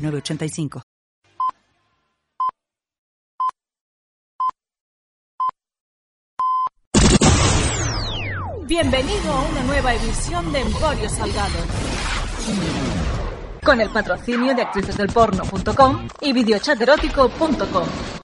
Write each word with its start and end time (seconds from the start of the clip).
985. 0.00 0.82
Bienvenido 8.66 9.32
a 9.32 9.42
una 9.50 9.62
nueva 9.64 9.94
edición 9.94 10.52
de 10.52 10.60
Emporio 10.60 11.08
Salgado. 11.08 11.58
Con 13.64 13.80
el 13.80 13.90
patrocinio 13.90 14.54
de 14.54 14.62
actricesdelporno.com 14.62 16.08
y 16.20 16.32
videochaterótico.com. 16.32 18.19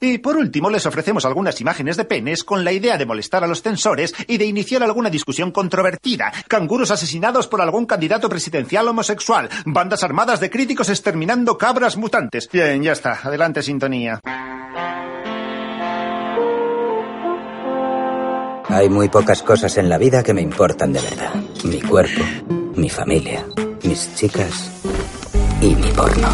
Y 0.00 0.18
por 0.18 0.36
último, 0.36 0.70
les 0.70 0.86
ofrecemos 0.86 1.24
algunas 1.24 1.60
imágenes 1.60 1.96
de 1.96 2.04
penes 2.04 2.44
con 2.44 2.62
la 2.64 2.72
idea 2.72 2.96
de 2.96 3.06
molestar 3.06 3.42
a 3.42 3.48
los 3.48 3.62
censores 3.62 4.14
y 4.28 4.38
de 4.38 4.46
iniciar 4.46 4.82
alguna 4.82 5.10
discusión 5.10 5.50
controvertida. 5.50 6.32
Canguros 6.46 6.92
asesinados 6.92 7.48
por 7.48 7.60
algún 7.60 7.84
candidato 7.84 8.28
presidencial 8.28 8.86
homosexual. 8.86 9.48
Bandas 9.64 10.04
armadas 10.04 10.38
de 10.38 10.50
críticos 10.50 10.88
exterminando 10.88 11.58
cabras 11.58 11.96
mutantes. 11.96 12.48
Bien, 12.50 12.80
ya 12.82 12.92
está. 12.92 13.18
Adelante, 13.24 13.62
sintonía. 13.62 14.20
Hay 18.68 18.88
muy 18.90 19.08
pocas 19.08 19.42
cosas 19.42 19.78
en 19.78 19.88
la 19.88 19.98
vida 19.98 20.22
que 20.22 20.34
me 20.34 20.42
importan 20.42 20.92
de 20.92 21.00
verdad. 21.00 21.34
Mi 21.64 21.80
cuerpo, 21.80 22.22
mi 22.76 22.88
familia, 22.88 23.44
mis 23.82 24.14
chicas 24.14 24.70
y 25.60 25.74
mi 25.74 25.90
porno. 25.90 26.28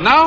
now? 0.00 0.26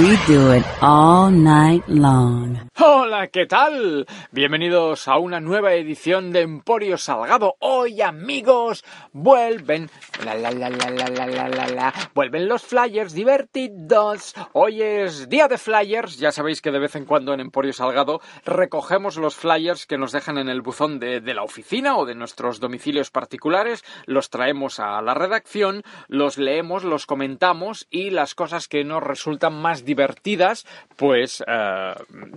We 0.00 0.16
do 0.26 0.52
it 0.52 0.64
all 0.80 1.30
night 1.30 1.86
long. 1.86 2.69
Hola, 2.82 3.26
¿qué 3.26 3.44
tal? 3.44 4.06
Bienvenidos 4.30 5.06
a 5.06 5.18
una 5.18 5.38
nueva 5.38 5.74
edición 5.74 6.32
de 6.32 6.40
Emporio 6.40 6.96
Salgado. 6.96 7.56
Hoy, 7.58 8.00
amigos, 8.00 8.84
vuelven. 9.12 9.90
La, 10.24 10.34
la, 10.34 10.50
la, 10.50 10.70
la, 10.70 10.88
la, 10.88 11.08
la, 11.08 11.48
la, 11.48 11.66
la. 11.66 11.94
Vuelven 12.14 12.48
los 12.48 12.62
flyers 12.62 13.12
divertidos. 13.12 14.34
Hoy 14.54 14.80
es 14.80 15.28
día 15.28 15.46
de 15.46 15.58
flyers. 15.58 16.18
Ya 16.18 16.32
sabéis 16.32 16.62
que 16.62 16.70
de 16.70 16.78
vez 16.78 16.96
en 16.96 17.04
cuando 17.04 17.34
en 17.34 17.40
Emporio 17.40 17.74
Salgado 17.74 18.22
recogemos 18.46 19.18
los 19.18 19.34
flyers 19.34 19.84
que 19.84 19.98
nos 19.98 20.12
dejan 20.12 20.38
en 20.38 20.48
el 20.48 20.62
buzón 20.62 20.98
de, 20.98 21.20
de 21.20 21.34
la 21.34 21.42
oficina 21.42 21.98
o 21.98 22.06
de 22.06 22.14
nuestros 22.14 22.60
domicilios 22.60 23.10
particulares. 23.10 23.84
Los 24.06 24.30
traemos 24.30 24.80
a 24.80 25.02
la 25.02 25.12
redacción, 25.12 25.82
los 26.08 26.38
leemos, 26.38 26.84
los 26.84 27.04
comentamos 27.04 27.86
y 27.90 28.08
las 28.08 28.34
cosas 28.34 28.68
que 28.68 28.84
nos 28.84 29.02
resultan 29.02 29.52
más 29.52 29.84
divertidas, 29.84 30.66
pues 30.96 31.44
eh, 31.46 31.94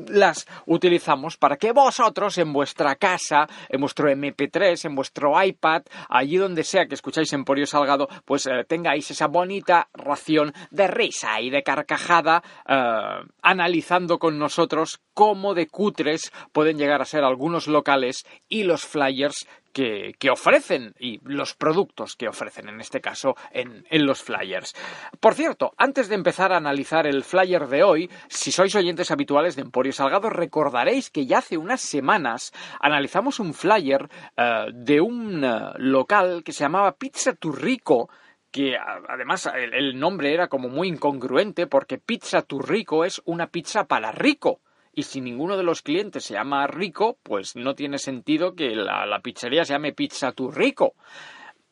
las 0.10 0.33
utilizamos 0.66 1.38
para 1.38 1.58
que 1.58 1.72
vosotros 1.72 2.38
en 2.38 2.54
vuestra 2.54 2.96
casa, 2.96 3.48
en 3.70 3.82
vuestro 3.82 4.10
MP3, 4.10 4.86
en 4.86 4.96
vuestro 4.96 5.42
iPad, 5.42 5.84
allí 6.10 6.38
donde 6.38 6.64
sea 6.64 6.86
que 6.86 6.96
escucháis 6.96 7.34
Emporio 7.34 7.66
Salgado, 7.66 8.08
pues 8.26 8.46
eh, 8.46 8.64
tengáis 8.68 9.10
esa 9.12 9.28
bonita 9.28 9.90
ración 9.94 10.54
de 10.72 10.88
risa 10.88 11.42
y 11.42 11.50
de 11.50 11.64
carcajada 11.64 12.44
eh, 12.68 13.26
analizando 13.42 14.20
con 14.20 14.38
nosotros 14.38 15.00
cómo 15.14 15.54
de 15.54 15.68
cutres 15.68 16.32
pueden 16.52 16.78
llegar 16.78 17.02
a 17.02 17.06
ser 17.06 17.24
algunos 17.24 17.68
locales 17.68 18.26
y 18.50 18.64
los 18.64 18.86
flyers 18.86 19.48
que, 19.74 20.30
ofrecen 20.32 20.94
y 21.00 21.20
los 21.26 21.56
productos 21.56 22.16
que 22.16 22.28
ofrecen, 22.28 22.70
en 22.70 22.80
este 22.80 23.02
caso, 23.02 23.36
en, 23.52 23.86
en, 23.90 24.06
los 24.06 24.22
flyers. 24.22 24.76
Por 25.20 25.34
cierto, 25.34 25.74
antes 25.78 26.08
de 26.08 26.16
empezar 26.16 26.54
a 26.54 26.58
analizar 26.58 27.08
el 27.08 27.24
flyer 27.24 27.68
de 27.68 27.84
hoy, 27.84 28.10
si 28.28 28.52
sois 28.52 28.76
oyentes 28.76 29.12
habituales 29.12 29.56
de 29.56 29.64
Emporio 29.64 29.92
Salgado, 29.92 30.30
recordaréis 30.30 31.10
que 31.10 31.26
ya 31.26 31.40
hace 31.40 31.58
unas 31.58 31.82
semanas 31.82 32.54
analizamos 32.80 33.40
un 33.40 33.54
flyer 33.54 34.04
uh, 34.38 34.72
de 34.72 35.02
un 35.02 35.44
uh, 35.44 35.74
local 35.78 36.44
que 36.44 36.54
se 36.54 36.64
llamaba 36.64 36.96
Pizza 36.96 37.34
Turrico, 37.34 38.10
que 38.52 38.78
además 38.78 39.50
el, 39.56 39.74
el 39.74 40.00
nombre 40.00 40.34
era 40.34 40.48
como 40.48 40.70
muy 40.70 40.88
incongruente 40.88 41.66
porque 41.66 41.98
Pizza 41.98 42.44
Turrico 42.44 43.04
es 43.04 43.22
una 43.26 43.48
pizza 43.48 43.86
para 43.86 44.12
rico. 44.12 44.62
Y 44.96 45.04
si 45.04 45.22
ninguno 45.22 45.58
de 45.58 45.64
los 45.64 45.82
clientes 45.82 46.24
se 46.24 46.36
llama 46.36 46.68
Rico, 46.68 47.18
pues 47.24 47.56
no 47.56 47.74
tiene 47.74 47.98
sentido 47.98 48.54
que 48.54 48.76
la, 48.76 49.20
pizzería 49.24 49.66
se 49.66 49.74
llame 49.74 49.94
Pizza 49.94 50.34
Tu 50.34 50.52
Rico. 50.52 50.94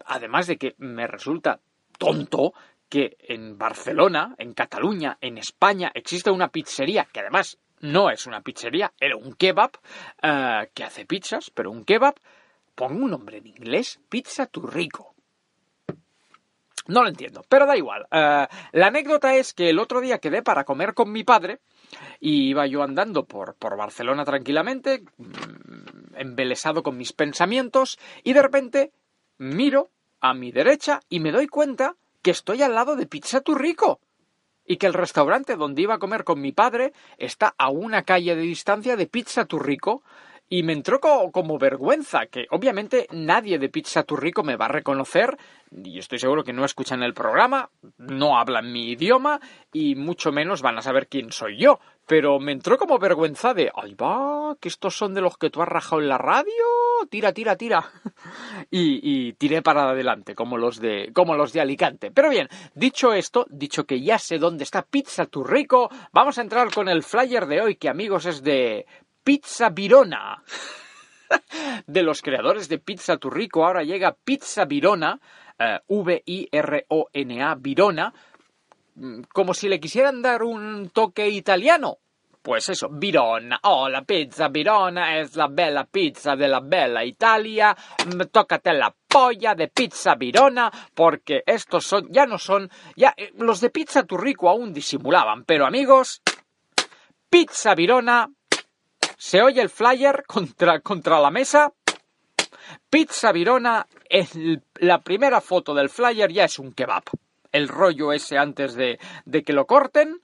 Además 0.06 0.48
de 0.48 0.58
que 0.58 0.74
me 0.80 1.06
resulta 1.06 1.60
tonto 2.00 2.54
que 2.90 3.18
en 3.20 3.60
Barcelona, 3.60 4.34
en 4.40 4.54
Cataluña, 4.54 5.20
en 5.22 5.38
España, 5.38 5.92
exista 5.94 6.32
una 6.32 6.50
pizzería 6.50 7.08
que 7.14 7.20
además 7.20 7.60
no 7.82 8.10
es 8.10 8.26
una 8.26 8.42
pizzería, 8.42 8.92
era 9.00 9.16
un 9.16 9.34
kebab 9.34 9.72
uh, 10.24 10.68
que 10.74 10.84
hace 10.84 11.06
pizzas, 11.06 11.52
pero 11.52 11.72
un 11.72 11.84
kebab, 11.86 12.16
pongo 12.74 13.06
un 13.06 13.12
nombre 13.12 13.38
en 13.38 13.48
inglés, 13.48 14.00
Pizza 14.10 14.48
Tu 14.48 14.66
Rico. 14.66 15.14
No 16.88 17.04
lo 17.04 17.10
entiendo, 17.10 17.44
pero 17.48 17.68
da 17.68 17.78
igual. 17.78 18.04
Uh, 18.12 18.48
la 18.72 18.88
anécdota 18.88 19.36
es 19.36 19.54
que 19.54 19.70
el 19.70 19.80
otro 19.80 20.02
día 20.02 20.18
quedé 20.18 20.42
para 20.42 20.64
comer 20.64 20.96
con 20.96 21.12
mi 21.12 21.24
padre 21.24 21.60
y 22.20 22.50
iba 22.50 22.68
yo 22.68 22.84
andando 22.84 23.26
por, 23.26 23.56
por 23.56 23.78
Barcelona 23.78 24.26
tranquilamente, 24.26 25.04
embelesado 26.16 26.84
con 26.84 26.98
mis 26.98 27.14
pensamientos, 27.14 27.98
y 28.24 28.34
de 28.34 28.42
repente 28.42 28.92
miro 29.38 29.90
a 30.20 30.34
mi 30.34 30.52
derecha 30.52 31.00
y 31.10 31.20
me 31.20 31.32
doy 31.32 31.48
cuenta 31.48 31.96
que 32.22 32.32
estoy 32.32 32.62
al 32.62 32.76
lado 32.76 32.96
de 32.96 33.08
Pizza 33.08 33.42
Turrico 33.42 34.00
y 34.66 34.78
que 34.78 34.88
el 34.88 34.94
restaurante 34.94 35.56
donde 35.56 35.82
iba 35.82 35.96
a 35.96 36.00
comer 36.00 36.24
con 36.24 36.40
mi 36.40 36.52
padre 36.52 36.94
está 37.18 37.54
a 37.58 37.70
una 37.70 38.04
calle 38.04 38.36
de 38.36 38.44
distancia 38.44 38.96
de 38.96 39.08
Pizza 39.08 39.46
Turrico 39.46 40.04
y 40.52 40.64
me 40.64 40.74
entró 40.74 41.00
como, 41.00 41.58
vergüenza, 41.58 42.26
que 42.26 42.46
obviamente 42.50 43.08
nadie 43.14 43.58
de 43.58 43.70
Pizza 43.70 44.04
Turrico 44.04 44.44
me 44.44 44.58
va 44.58 44.66
a 44.66 44.68
reconocer, 44.68 45.38
y 45.72 45.98
estoy 45.98 46.20
seguro 46.20 46.44
que 46.44 46.52
no 46.52 46.66
escuchan 46.66 47.04
el 47.04 47.14
programa, 47.14 47.70
no 47.98 48.38
hablan 48.38 48.70
mi 48.70 48.92
idioma, 48.92 49.40
y 49.72 49.96
mucho 49.96 50.34
menos 50.34 50.62
van 50.62 50.78
a 50.78 50.82
saber 50.82 51.08
quién 51.08 51.32
soy 51.32 51.58
yo. 51.58 51.80
Pero 52.06 52.40
me 52.40 52.52
entró 52.52 52.78
como 52.78 53.00
vergüenza 53.00 53.54
de, 53.54 53.72
ay 53.74 53.94
va, 53.94 54.58
que 54.60 54.68
estos 54.68 54.98
son 54.98 55.14
de 55.14 55.22
los 55.22 55.38
que 55.38 55.50
tú 55.50 55.62
has 55.62 55.70
rajado 55.70 56.02
en 56.02 56.10
la 56.10 56.18
radio, 56.18 56.52
tira, 57.10 57.32
tira, 57.32 57.56
tira. 57.56 57.90
y, 58.70 59.00
y 59.30 59.34
tiré 59.34 59.62
para 59.62 59.92
adelante, 59.92 60.36
como 60.36 60.58
los 60.58 60.82
de, 60.82 61.12
como 61.14 61.36
los 61.36 61.54
de 61.54 61.62
Alicante. 61.62 62.12
Pero 62.12 62.30
bien, 62.30 62.50
dicho 62.76 63.14
esto, 63.14 63.46
dicho 63.50 63.86
que 63.86 64.02
ya 64.02 64.20
sé 64.20 64.40
dónde 64.40 64.66
está 64.66 64.82
Pizza 64.82 65.28
Turrico, 65.28 65.90
vamos 66.12 66.38
a 66.38 66.42
entrar 66.42 66.74
con 66.74 66.90
el 66.90 67.04
flyer 67.04 67.46
de 67.46 67.62
hoy, 67.62 67.76
que 67.78 67.88
amigos 67.88 68.26
es 68.26 68.44
de 68.44 68.86
Pizza 69.24 69.70
Virona. 69.70 70.44
de 71.88 72.04
los 72.04 72.22
creadores 72.22 72.68
de 72.70 72.80
Pizza 72.80 73.18
Turrico, 73.18 73.66
ahora 73.66 73.84
llega 73.84 74.16
Pizza 74.24 74.66
Virona, 74.66 75.20
uh, 75.60 75.94
V-I-R-O-N-A, 76.02 77.56
Virona, 77.56 78.14
como 79.34 79.54
si 79.54 79.70
le 79.70 79.80
quisieran 79.80 80.22
dar 80.22 80.44
un 80.44 80.90
toque 80.90 81.28
italiano. 81.30 81.98
Pues 82.42 82.70
eso, 82.70 82.90
Virona. 82.90 83.60
Oh, 83.64 83.88
la 83.88 84.02
pizza 84.02 84.48
Virona 84.48 85.20
es 85.20 85.36
la 85.36 85.48
bella 85.48 85.86
pizza 85.86 86.36
de 86.36 86.48
la 86.48 86.60
bella 86.60 87.04
Italia. 87.04 87.78
Tócate 88.32 88.74
la 88.74 88.94
polla 89.08 89.54
de 89.54 89.68
pizza 89.68 90.16
Virona, 90.16 90.72
porque 90.96 91.44
estos 91.46 91.86
son, 91.86 92.08
ya 92.12 92.26
no 92.26 92.40
son, 92.40 92.68
ya, 92.96 93.14
eh, 93.16 93.32
los 93.38 93.62
de 93.62 93.70
Pizza 93.70 94.04
Turrico 94.04 94.50
aún 94.50 94.74
disimulaban, 94.74 95.44
pero 95.44 95.68
amigos, 95.68 96.24
Pizza 97.30 97.76
Virona, 97.76 98.28
se 99.22 99.44
oye 99.44 99.62
el 99.62 99.70
flyer 99.70 100.24
contra, 100.26 100.80
contra 100.80 101.20
la 101.20 101.30
mesa. 101.30 101.72
Pizza 102.90 103.32
Virona, 103.32 103.86
la 104.80 104.98
primera 105.02 105.42
foto 105.42 105.76
del 105.76 105.90
flyer 105.90 106.32
ya 106.32 106.46
es 106.46 106.58
un 106.58 106.74
kebab. 106.74 107.04
El 107.52 107.68
rollo 107.68 108.14
ese 108.14 108.40
antes 108.40 108.74
de, 108.74 108.98
de 109.26 109.44
que 109.44 109.54
lo 109.54 109.68
corten. 109.68 110.20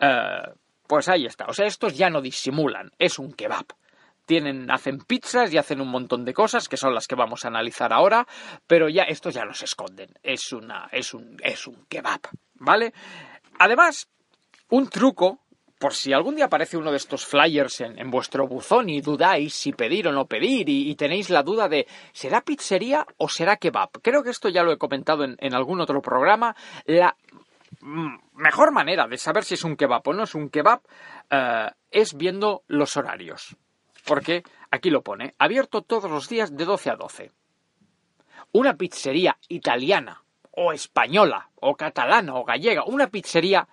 Uh, 0.00 0.54
pues 0.86 1.08
ahí 1.08 1.26
está. 1.26 1.46
O 1.46 1.52
sea, 1.52 1.66
estos 1.66 1.96
ya 1.96 2.08
no 2.08 2.20
disimulan. 2.20 2.92
Es 2.96 3.18
un 3.18 3.32
kebab. 3.32 3.66
Tienen, 4.24 4.70
hacen 4.70 4.98
pizzas 5.00 5.52
y 5.52 5.58
hacen 5.58 5.80
un 5.80 5.88
montón 5.88 6.24
de 6.24 6.32
cosas 6.32 6.68
que 6.68 6.76
son 6.76 6.94
las 6.94 7.08
que 7.08 7.16
vamos 7.16 7.44
a 7.44 7.48
analizar 7.48 7.92
ahora, 7.92 8.24
pero 8.68 8.88
ya 8.88 9.02
estos 9.02 9.34
ya 9.34 9.44
no 9.44 9.52
se 9.52 9.64
esconden. 9.64 10.14
Es 10.22 10.52
una, 10.52 10.88
es 10.92 11.12
un, 11.12 11.38
es 11.42 11.66
un 11.66 11.84
kebab, 11.88 12.20
¿vale? 12.54 12.94
Además, 13.58 14.08
un 14.68 14.88
truco 14.88 15.40
por 15.78 15.92
si 15.92 16.12
algún 16.12 16.36
día 16.36 16.46
aparece 16.46 16.76
uno 16.76 16.90
de 16.90 16.96
estos 16.96 17.26
flyers 17.26 17.80
en, 17.82 18.10
vuestro 18.10 18.46
buzón 18.46 18.88
y 18.88 19.00
dudáis 19.00 19.54
si 19.54 19.72
pedir 19.72 20.08
o 20.08 20.12
no 20.12 20.26
pedir 20.26 20.68
y, 20.68 20.94
tenéis 20.94 21.28
la 21.28 21.42
duda 21.42 21.68
de 21.68 21.86
¿será 22.12 22.40
pizzería 22.40 23.06
o 23.18 23.28
será 23.28 23.56
kebab? 23.56 23.90
Creo 24.02 24.22
que 24.22 24.30
esto 24.30 24.48
ya 24.48 24.62
lo 24.62 24.72
he 24.72 24.78
comentado 24.78 25.24
en, 25.24 25.54
algún 25.54 25.80
otro 25.80 26.00
programa. 26.00 26.56
La 26.86 27.14
mejor 27.80 28.72
manera 28.72 29.06
de 29.06 29.18
saber 29.18 29.44
si 29.44 29.54
es 29.54 29.64
un 29.64 29.76
kebab 29.76 30.06
o 30.08 30.12
no 30.14 30.24
es 30.24 30.34
un 30.34 30.48
kebab 30.48 30.80
eh, 31.30 31.70
es 31.90 32.16
viendo 32.16 32.62
los 32.68 32.96
horarios. 32.96 33.56
Porque 34.04 34.44
aquí 34.70 34.88
lo 34.88 35.02
pone, 35.02 35.34
abierto 35.38 35.82
todos 35.82 36.10
los 36.10 36.28
días 36.28 36.56
de 36.56 36.64
12 36.64 36.90
a 36.90 36.96
12. 36.96 37.32
Una 38.52 38.76
pizzería 38.76 39.36
italiana 39.48 40.22
o 40.52 40.72
española 40.72 41.50
o 41.56 41.76
catalana 41.76 42.34
o 42.36 42.44
gallega, 42.44 42.84
una 42.84 43.08
pizzería 43.08 43.68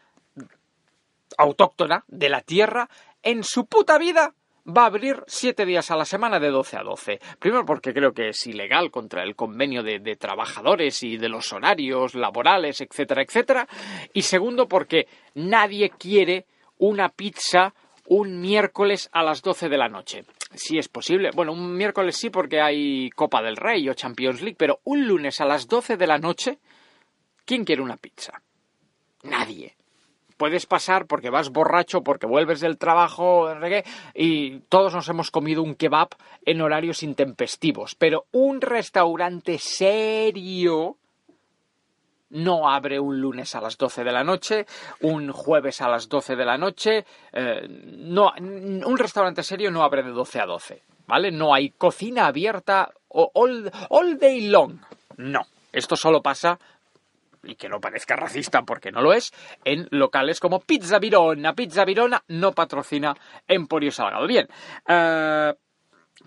autóctona 1.37 2.03
de 2.07 2.29
la 2.29 2.41
tierra, 2.41 2.89
en 3.21 3.43
su 3.43 3.65
puta 3.65 3.97
vida 3.97 4.33
va 4.65 4.83
a 4.83 4.87
abrir 4.87 5.23
siete 5.27 5.65
días 5.65 5.91
a 5.91 5.95
la 5.95 6.05
semana 6.05 6.39
de 6.39 6.49
12 6.49 6.77
a 6.77 6.83
12. 6.83 7.19
Primero 7.39 7.65
porque 7.65 7.93
creo 7.93 8.13
que 8.13 8.29
es 8.29 8.47
ilegal 8.47 8.91
contra 8.91 9.23
el 9.23 9.35
convenio 9.35 9.83
de, 9.83 9.99
de, 9.99 10.15
trabajadores 10.15 11.03
y 11.03 11.17
de 11.17 11.29
los 11.29 11.51
horarios 11.51 12.15
laborales, 12.15 12.81
etcétera, 12.81 13.23
etcétera. 13.23 13.67
Y 14.13 14.21
segundo 14.21 14.67
porque 14.67 15.07
nadie 15.35 15.89
quiere 15.89 16.45
una 16.77 17.09
pizza 17.09 17.73
un 18.07 18.41
miércoles 18.41 19.09
a 19.13 19.23
las 19.23 19.41
12 19.41 19.69
de 19.69 19.77
la 19.77 19.87
noche. 19.87 20.25
Si 20.53 20.77
es 20.77 20.87
posible. 20.87 21.31
Bueno, 21.33 21.53
un 21.53 21.75
miércoles 21.75 22.17
sí 22.17 22.29
porque 22.29 22.61
hay 22.61 23.09
Copa 23.11 23.41
del 23.41 23.57
Rey 23.57 23.87
o 23.89 23.93
Champions 23.93 24.41
League, 24.41 24.57
pero 24.57 24.79
un 24.83 25.07
lunes 25.07 25.39
a 25.41 25.45
las 25.45 25.67
12 25.67 25.97
de 25.97 26.07
la 26.07 26.17
noche, 26.17 26.59
¿quién 27.45 27.63
quiere 27.63 27.81
una 27.81 27.97
pizza? 27.97 28.41
Nadie 29.23 29.75
puedes 30.43 30.65
pasar 30.65 31.05
porque 31.05 31.29
vas 31.29 31.51
borracho, 31.51 32.03
porque 32.03 32.27
vuelves 32.27 32.59
del 32.59 32.77
trabajo, 32.77 33.47
y 34.13 34.59
todos 34.67 34.93
nos 34.93 35.07
hemos 35.07 35.31
comido 35.31 35.63
un 35.63 35.73
kebab 35.73 36.09
en 36.45 36.59
horarios 36.59 37.01
intempestivos. 37.01 37.95
Pero 37.95 38.25
un 38.33 38.59
restaurante 38.59 39.57
serio 39.57 40.97
no 42.31 42.69
abre 42.69 42.99
un 42.99 43.21
lunes 43.21 43.55
a 43.55 43.61
las 43.61 43.77
12 43.77 44.03
de 44.03 44.11
la 44.11 44.25
noche, 44.25 44.65
un 44.99 45.31
jueves 45.31 45.79
a 45.79 45.87
las 45.87 46.09
12 46.09 46.35
de 46.35 46.43
la 46.43 46.57
noche. 46.57 47.05
Eh, 47.31 47.65
no, 47.69 48.33
un 48.37 48.97
restaurante 48.97 49.43
serio 49.43 49.71
no 49.71 49.81
abre 49.81 50.03
de 50.03 50.11
12 50.11 50.41
a 50.41 50.45
12, 50.45 50.83
¿vale? 51.07 51.31
No 51.31 51.53
hay 51.53 51.69
cocina 51.69 52.27
abierta 52.27 52.91
all, 53.07 53.71
all 53.87 54.19
day 54.19 54.49
long. 54.49 54.77
No. 55.15 55.45
Esto 55.71 55.95
solo 55.95 56.21
pasa 56.21 56.59
y 57.43 57.55
que 57.55 57.69
no 57.69 57.79
parezca 57.79 58.15
racista 58.15 58.63
porque 58.63 58.91
no 58.91 59.01
lo 59.01 59.13
es, 59.13 59.33
en 59.63 59.87
locales 59.91 60.39
como 60.39 60.59
Pizza 60.59 60.99
Virona. 60.99 61.53
Pizza 61.53 61.85
Virona 61.85 62.23
no 62.27 62.53
patrocina 62.53 63.15
Emporio 63.47 63.91
Salgado. 63.91 64.27
Bien, 64.27 64.47
uh, 64.87 65.53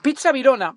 Pizza 0.03 0.33
Virona 0.33 0.77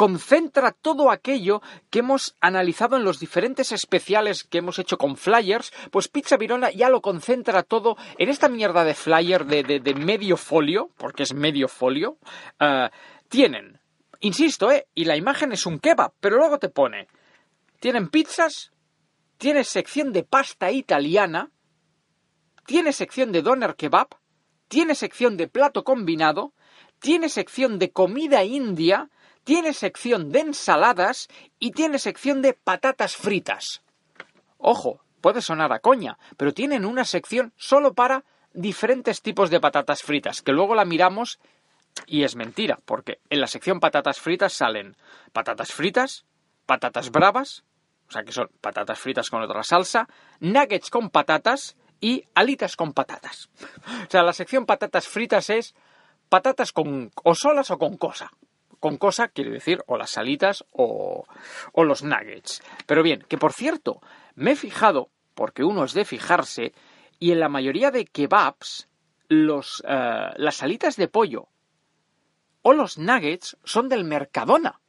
concentra 0.00 0.72
todo 0.72 1.10
aquello 1.10 1.60
que 1.90 1.98
hemos 1.98 2.34
analizado 2.40 2.96
en 2.96 3.04
los 3.04 3.20
diferentes 3.20 3.70
especiales 3.70 4.44
que 4.44 4.56
hemos 4.56 4.78
hecho 4.78 4.96
con 4.96 5.18
flyers, 5.18 5.72
pues 5.90 6.08
Pizza 6.08 6.38
Virona 6.38 6.70
ya 6.70 6.88
lo 6.88 7.02
concentra 7.02 7.62
todo 7.62 7.98
en 8.16 8.30
esta 8.30 8.48
mierda 8.48 8.84
de 8.84 8.94
flyer 8.94 9.44
de, 9.44 9.62
de, 9.62 9.94
medio 9.94 10.38
folio, 10.38 10.88
porque 10.96 11.24
es 11.24 11.34
medio 11.34 11.68
folio, 11.68 12.16
uh, 12.62 12.88
tienen, 13.28 13.78
insisto, 14.20 14.70
eh, 14.70 14.86
y 14.94 15.04
la 15.04 15.16
imagen 15.16 15.52
es 15.52 15.66
un 15.66 15.78
kebab, 15.78 16.14
pero 16.18 16.38
luego 16.38 16.58
te 16.58 16.70
pone, 16.70 17.06
tienen 17.78 18.08
pizzas, 18.08 18.72
tiene 19.40 19.64
sección 19.64 20.12
de 20.12 20.22
pasta 20.22 20.70
italiana, 20.70 21.50
tiene 22.66 22.92
sección 22.92 23.32
de 23.32 23.40
doner 23.40 23.74
kebab, 23.74 24.08
tiene 24.68 24.94
sección 24.94 25.38
de 25.38 25.48
plato 25.48 25.82
combinado, 25.82 26.52
tiene 26.98 27.30
sección 27.30 27.78
de 27.78 27.90
comida 27.90 28.44
india, 28.44 29.08
tiene 29.42 29.72
sección 29.72 30.30
de 30.30 30.40
ensaladas 30.40 31.28
y 31.58 31.70
tiene 31.70 31.98
sección 31.98 32.42
de 32.42 32.52
patatas 32.52 33.16
fritas. 33.16 33.82
Ojo, 34.58 35.00
puede 35.22 35.40
sonar 35.40 35.72
a 35.72 35.78
coña, 35.78 36.18
pero 36.36 36.52
tienen 36.52 36.84
una 36.84 37.06
sección 37.06 37.54
solo 37.56 37.94
para 37.94 38.24
diferentes 38.52 39.22
tipos 39.22 39.48
de 39.48 39.58
patatas 39.58 40.02
fritas, 40.02 40.42
que 40.42 40.52
luego 40.52 40.74
la 40.74 40.84
miramos 40.84 41.40
y 42.06 42.24
es 42.24 42.36
mentira, 42.36 42.78
porque 42.84 43.20
en 43.30 43.40
la 43.40 43.46
sección 43.46 43.80
patatas 43.80 44.20
fritas 44.20 44.52
salen 44.52 44.98
patatas 45.32 45.72
fritas, 45.72 46.26
patatas 46.66 47.10
bravas, 47.10 47.64
o 48.10 48.12
sea 48.12 48.24
que 48.24 48.32
son 48.32 48.50
patatas 48.60 48.98
fritas 48.98 49.30
con 49.30 49.40
otra 49.40 49.62
salsa, 49.62 50.08
nuggets 50.40 50.90
con 50.90 51.10
patatas 51.10 51.76
y 52.00 52.24
alitas 52.34 52.74
con 52.76 52.92
patatas. 52.92 53.48
O 54.06 54.10
sea, 54.10 54.24
la 54.24 54.32
sección 54.32 54.66
patatas 54.66 55.06
fritas 55.06 55.48
es 55.50 55.76
patatas 56.28 56.72
con 56.72 57.12
o 57.22 57.34
solas 57.36 57.70
o 57.70 57.78
con 57.78 57.96
cosa. 57.96 58.32
Con 58.80 58.96
cosa 58.96 59.28
quiere 59.28 59.50
decir 59.50 59.84
o 59.86 59.96
las 59.96 60.18
alitas 60.18 60.64
o, 60.72 61.24
o 61.72 61.84
los 61.84 62.02
nuggets. 62.02 62.62
Pero 62.86 63.04
bien, 63.04 63.24
que 63.28 63.38
por 63.38 63.52
cierto, 63.52 64.00
me 64.34 64.52
he 64.52 64.56
fijado, 64.56 65.10
porque 65.34 65.62
uno 65.62 65.84
es 65.84 65.92
de 65.92 66.04
fijarse, 66.04 66.72
y 67.20 67.30
en 67.30 67.38
la 67.38 67.48
mayoría 67.48 67.92
de 67.92 68.06
kebabs, 68.06 68.88
los, 69.28 69.80
uh, 69.80 70.32
las 70.36 70.62
alitas 70.64 70.96
de 70.96 71.06
pollo 71.06 71.46
o 72.62 72.72
los 72.72 72.98
nuggets 72.98 73.56
son 73.64 73.88
del 73.88 74.04
Mercadona. 74.04 74.79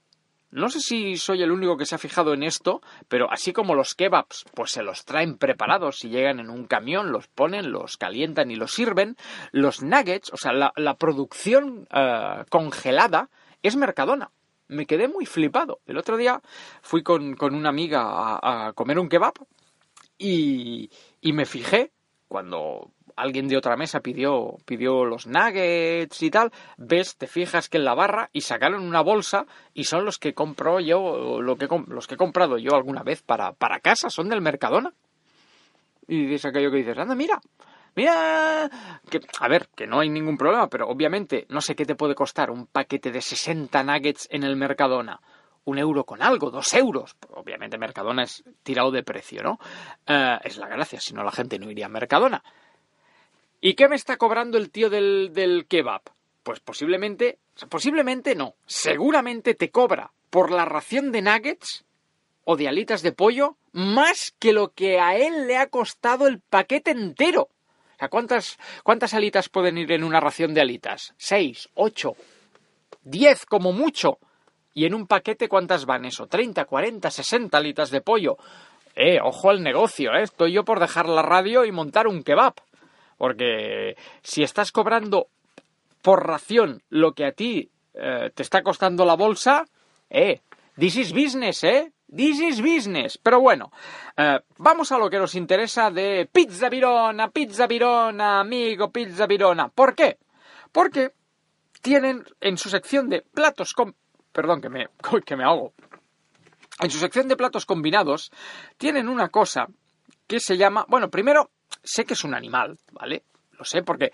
No 0.52 0.70
sé 0.70 0.82
si 0.82 1.16
soy 1.16 1.42
el 1.42 1.52
único 1.52 1.78
que 1.78 1.86
se 1.86 1.96
ha 1.96 1.98
fijado 1.98 2.34
en 2.34 2.44
esto, 2.44 2.82
pero 3.08 3.32
así 3.32 3.54
como 3.54 3.74
los 3.74 3.96
kebabs, 3.96 4.44
pues 4.54 4.72
se 4.72 4.84
los 4.84 5.06
traen 5.06 5.38
preparados 5.38 6.04
y 6.04 6.10
llegan 6.10 6.42
en 6.42 6.50
un 6.50 6.66
camión, 6.66 7.14
los 7.14 7.28
ponen, 7.30 7.72
los 7.72 7.96
calientan 7.96 8.52
y 8.52 8.56
los 8.56 8.74
sirven, 8.74 9.16
los 9.54 9.82
nuggets, 9.82 10.32
o 10.34 10.38
sea, 10.38 10.52
la, 10.52 10.96
producción 10.96 11.88
uh, 11.94 12.44
congelada 12.50 13.30
es 13.64 13.78
Mercadona. 13.78 14.32
Me 14.68 14.86
quedé 14.86 15.08
muy 15.08 15.26
flipado. 15.26 15.80
El 15.86 15.98
otro 15.98 16.18
día 16.18 16.42
fui 16.82 17.02
con, 17.02 17.36
con 17.36 17.56
una 17.56 17.70
amiga 17.70 18.02
a, 18.02 18.68
a, 18.68 18.74
comer 18.74 19.00
un 19.00 19.08
kebab 19.08 19.34
y, 20.18 20.90
y 21.22 21.34
me 21.34 21.46
fijé 21.46 21.92
cuando 22.28 22.92
alguien 23.16 23.48
de 23.48 23.58
otra 23.58 23.78
mesa 23.78 24.02
pidió, 24.02 24.58
pidió 24.66 25.06
los 25.06 25.28
nuggets 25.28 26.22
y 26.22 26.32
tal, 26.32 26.52
ves, 26.78 27.18
te 27.18 27.28
fijas 27.28 27.70
que 27.70 27.78
en 27.78 27.86
la 27.86 27.94
barra 27.94 28.30
y 28.34 28.42
sacaron 28.42 28.84
una 28.84 29.02
bolsa 29.02 29.46
y 29.74 29.86
son 29.86 30.06
los 30.06 30.18
que 30.18 30.34
compro 30.34 30.80
yo, 30.80 31.42
lo 31.42 31.58
que, 31.58 31.68
los 31.88 32.08
que 32.08 32.16
he 32.16 32.18
comprado 32.18 32.58
yo 32.58 32.76
alguna 32.76 33.04
vez 33.04 33.22
para, 33.22 33.54
para 33.54 33.80
casa, 33.80 34.10
son 34.10 34.30
del 34.30 34.42
Mercadona. 34.42 34.94
Y 36.08 36.34
es 36.34 36.46
aquello 36.46 36.72
que 36.72 36.78
dices, 36.78 36.98
anda, 36.98 37.16
mira, 37.16 37.40
mira, 37.96 38.70
que, 39.10 39.22
a 39.40 39.48
ver, 39.48 39.70
que 39.76 39.88
no 39.88 40.00
hay 40.00 40.10
ningún 40.10 40.38
problema, 40.38 40.68
pero 40.68 40.88
obviamente 40.88 41.46
no 41.50 41.62
sé 41.62 41.76
qué 41.76 41.86
te 41.86 41.96
puede 41.96 42.16
costar 42.16 42.52
un 42.52 42.68
paquete 42.68 43.12
de 43.12 43.22
60 43.22 43.84
nuggets 43.84 44.28
en 44.32 44.44
el 44.44 44.56
Mercadona 44.56 45.22
un 45.66 45.78
euro 45.78 46.06
con 46.06 46.22
algo, 46.22 46.50
dos 46.50 46.74
euros. 46.74 47.16
Obviamente 47.30 47.78
Mercadona 47.78 48.24
es 48.24 48.44
tirado 48.64 48.92
de 48.92 49.04
precio, 49.04 49.44
¿no? 49.44 49.60
Uh, 50.08 50.40
es 50.44 50.58
la 50.58 50.68
gracia, 50.68 51.00
si 51.00 51.14
no 51.14 51.24
la 51.24 51.32
gente 51.32 51.60
no 51.60 51.70
iría 51.70 51.86
a 51.86 51.90
Mercadona. 51.90 52.44
¿Y 53.62 53.76
qué 53.76 53.88
me 53.88 53.96
está 53.96 54.18
cobrando 54.18 54.58
el 54.58 54.72
tío 54.72 54.90
del, 54.90 55.32
del 55.34 55.68
kebab? 55.68 56.02
Pues 56.42 56.60
posiblemente, 56.60 57.38
posiblemente 57.70 58.34
no, 58.34 58.56
seguramente 58.66 59.54
te 59.54 59.70
cobra 59.70 60.12
por 60.32 60.50
la 60.50 60.66
ración 60.66 61.12
de 61.12 61.22
nuggets 61.22 61.86
o 62.44 62.58
de 62.58 62.68
alitas 62.68 63.04
de 63.04 63.12
pollo 63.12 63.58
más 63.72 64.34
que 64.40 64.52
lo 64.52 64.70
que 64.74 65.00
a 65.00 65.16
él 65.16 65.46
le 65.46 65.58
ha 65.58 65.68
costado 65.68 66.28
el 66.28 66.40
paquete 66.40 66.90
entero. 66.90 67.44
O 67.44 68.00
sea, 68.00 68.10
¿cuántas, 68.10 68.58
cuántas 68.84 69.14
alitas 69.14 69.48
pueden 69.48 69.78
ir 69.78 69.92
en 69.92 70.04
una 70.04 70.20
ración 70.20 70.56
de 70.56 70.62
alitas? 70.62 71.14
¿Seis? 71.18 71.70
¿Ocho? 71.76 72.16
¿Diez 73.04 73.46
como 73.46 73.74
mucho? 73.74 74.18
¿Y 74.74 74.86
en 74.86 74.96
un 74.96 75.06
paquete 75.06 75.48
cuántas 75.48 75.86
van 75.86 76.06
eso? 76.06 76.28
¿30, 76.28 76.66
40, 76.66 77.12
60 77.12 77.58
alitas 77.58 77.92
de 77.92 78.02
pollo? 78.02 78.38
Eh, 78.96 79.20
ojo 79.24 79.52
al 79.52 79.62
negocio, 79.62 80.14
eh. 80.16 80.24
Estoy 80.24 80.54
yo 80.54 80.66
por 80.66 80.80
dejar 80.80 81.08
la 81.08 81.22
radio 81.22 81.64
y 81.64 81.72
montar 81.72 82.08
un 82.08 82.24
kebab. 82.24 82.56
Porque 83.22 83.96
si 84.24 84.42
estás 84.42 84.72
cobrando 84.72 85.28
por 86.02 86.26
ración 86.26 86.82
lo 86.90 87.14
que 87.14 87.26
a 87.26 87.34
ti 87.34 87.70
eh, 87.94 88.32
te 88.34 88.42
está 88.42 88.64
costando 88.64 89.06
la 89.06 89.16
bolsa, 89.16 89.68
eh, 90.10 90.42
this 90.76 90.96
is 90.96 91.14
business, 91.14 91.64
eh. 91.64 91.92
This 92.08 92.40
is 92.40 92.64
business. 92.64 93.20
Pero 93.20 93.40
bueno, 93.40 93.72
eh, 94.18 94.40
vamos 94.58 94.92
a 94.92 94.98
lo 94.98 95.08
que 95.08 95.20
nos 95.20 95.36
interesa 95.36 95.92
de 95.92 96.28
Pizza 96.34 96.68
Virona, 96.68 97.30
Pizza 97.30 97.68
Virona, 97.68 98.40
amigo 98.40 98.90
Pizza 98.90 99.28
Virona. 99.28 99.68
¿Por 99.68 99.94
qué? 99.94 100.18
Porque 100.72 101.12
tienen 101.80 102.24
en 102.40 102.58
su 102.58 102.70
sección 102.70 103.08
de 103.08 103.22
platos 103.22 103.74
con... 103.74 103.96
Perdón, 104.32 104.62
que 104.62 104.70
me, 104.70 104.88
que 105.28 105.36
me. 105.36 105.44
En 105.44 106.90
su 106.90 106.98
sección 106.98 107.28
de 107.28 107.38
platos 107.38 107.68
combinados 107.68 108.32
tienen 108.80 109.08
una 109.08 109.30
cosa 109.30 109.68
que 110.26 110.40
se 110.40 110.58
llama... 110.58 110.88
Bueno, 110.90 111.12
primero 111.12 111.52
sé 111.84 112.06
que 112.06 112.14
es 112.14 112.24
un 112.24 112.34
animal, 112.34 112.78
¿vale? 112.92 113.24
Lo 113.58 113.66
sé 113.66 113.84
porque, 113.84 114.12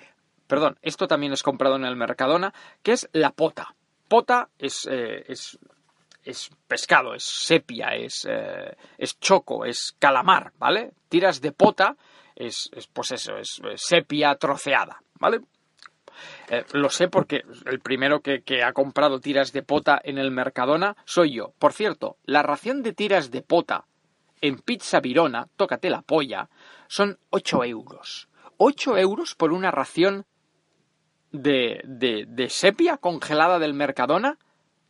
perdón, 0.47 0.77
esto 0.81 1.07
también 1.07 1.33
es 1.33 1.43
comprado 1.43 1.75
en 1.75 1.85
el 1.85 1.95
Mercadona, 1.95 2.53
que 2.83 2.93
es 2.93 3.09
la 3.13 3.31
pota. 3.31 3.73
Pota 4.07 4.49
es, 4.57 4.87
eh, 4.89 5.25
es, 5.27 5.57
es 6.23 6.49
pescado, 6.67 7.13
es 7.13 7.23
sepia, 7.23 7.95
es, 7.95 8.25
eh, 8.29 8.75
es 8.97 9.19
choco, 9.19 9.65
es 9.65 9.95
calamar, 9.99 10.51
¿vale? 10.57 10.91
Tiras 11.09 11.41
de 11.41 11.51
pota 11.51 11.95
es, 12.35 12.69
es 12.73 12.87
pues 12.87 13.11
eso, 13.11 13.37
es, 13.37 13.61
sepia 13.75 14.35
troceada, 14.35 15.01
¿vale? 15.19 15.41
Eh, 16.49 16.63
lo 16.73 16.89
sé 16.89 17.07
porque 17.07 17.43
el 17.65 17.79
primero 17.79 18.21
que, 18.21 18.41
ha 18.63 18.73
comprado 18.73 19.19
tiras 19.19 19.51
de 19.53 19.63
pota 19.63 19.99
en 20.03 20.17
el 20.17 20.31
Mercadona 20.31 20.95
soy 21.05 21.35
yo. 21.35 21.53
Por 21.59 21.73
cierto, 21.73 22.17
la 22.25 22.43
ración 22.43 22.83
de 22.83 22.93
tiras 22.93 23.31
de 23.31 23.41
pota 23.41 23.85
en 24.41 24.59
Pizza 24.59 24.99
Virona, 24.99 25.47
tócate 25.55 25.89
la 25.89 26.01
polla, 26.01 26.49
son 26.87 27.19
8 27.29 27.63
euros. 27.65 28.29
8 28.57 28.97
euros 28.97 29.35
por 29.35 29.51
una 29.51 29.71
ración 29.71 30.25
de, 31.31 31.81
de, 31.85 32.25
de 32.27 32.49
sepia 32.49 32.97
congelada 32.97 33.59
del 33.59 33.73
Mercadona, 33.73 34.37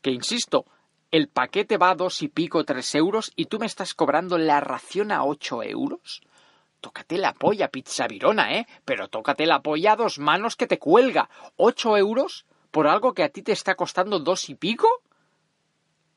que 0.02 0.12
insisto, 0.12 0.66
el 1.12 1.30
paquete 1.30 1.78
va 1.78 1.92
a 1.92 1.96
dos 1.96 2.22
y 2.22 2.28
pico, 2.28 2.64
tres 2.64 2.94
euros, 2.96 3.32
y 3.36 3.46
tú 3.46 3.60
me 3.60 3.66
estás 3.66 3.94
cobrando 3.94 4.38
la 4.38 4.60
ración 4.60 5.12
a 5.12 5.24
8 5.24 5.64
euros. 5.64 6.22
Tócate 6.82 7.18
la 7.18 7.34
polla, 7.34 7.70
pizza 7.70 8.08
virona, 8.08 8.54
¿eh? 8.54 8.68
Pero 8.86 9.08
tócate 9.08 9.46
la 9.46 9.62
polla 9.62 9.94
a 9.94 9.96
dos 9.96 10.20
manos 10.20 10.56
que 10.56 10.68
te 10.68 10.78
cuelga. 10.78 11.30
¿Ocho 11.56 11.98
euros 11.98 12.46
por 12.72 12.88
algo 12.88 13.14
que 13.14 13.24
a 13.24 13.30
ti 13.30 13.42
te 13.42 13.52
está 13.52 13.76
costando 13.76 14.20
dos 14.20 14.50
y 14.50 14.56
pico? 14.56 14.88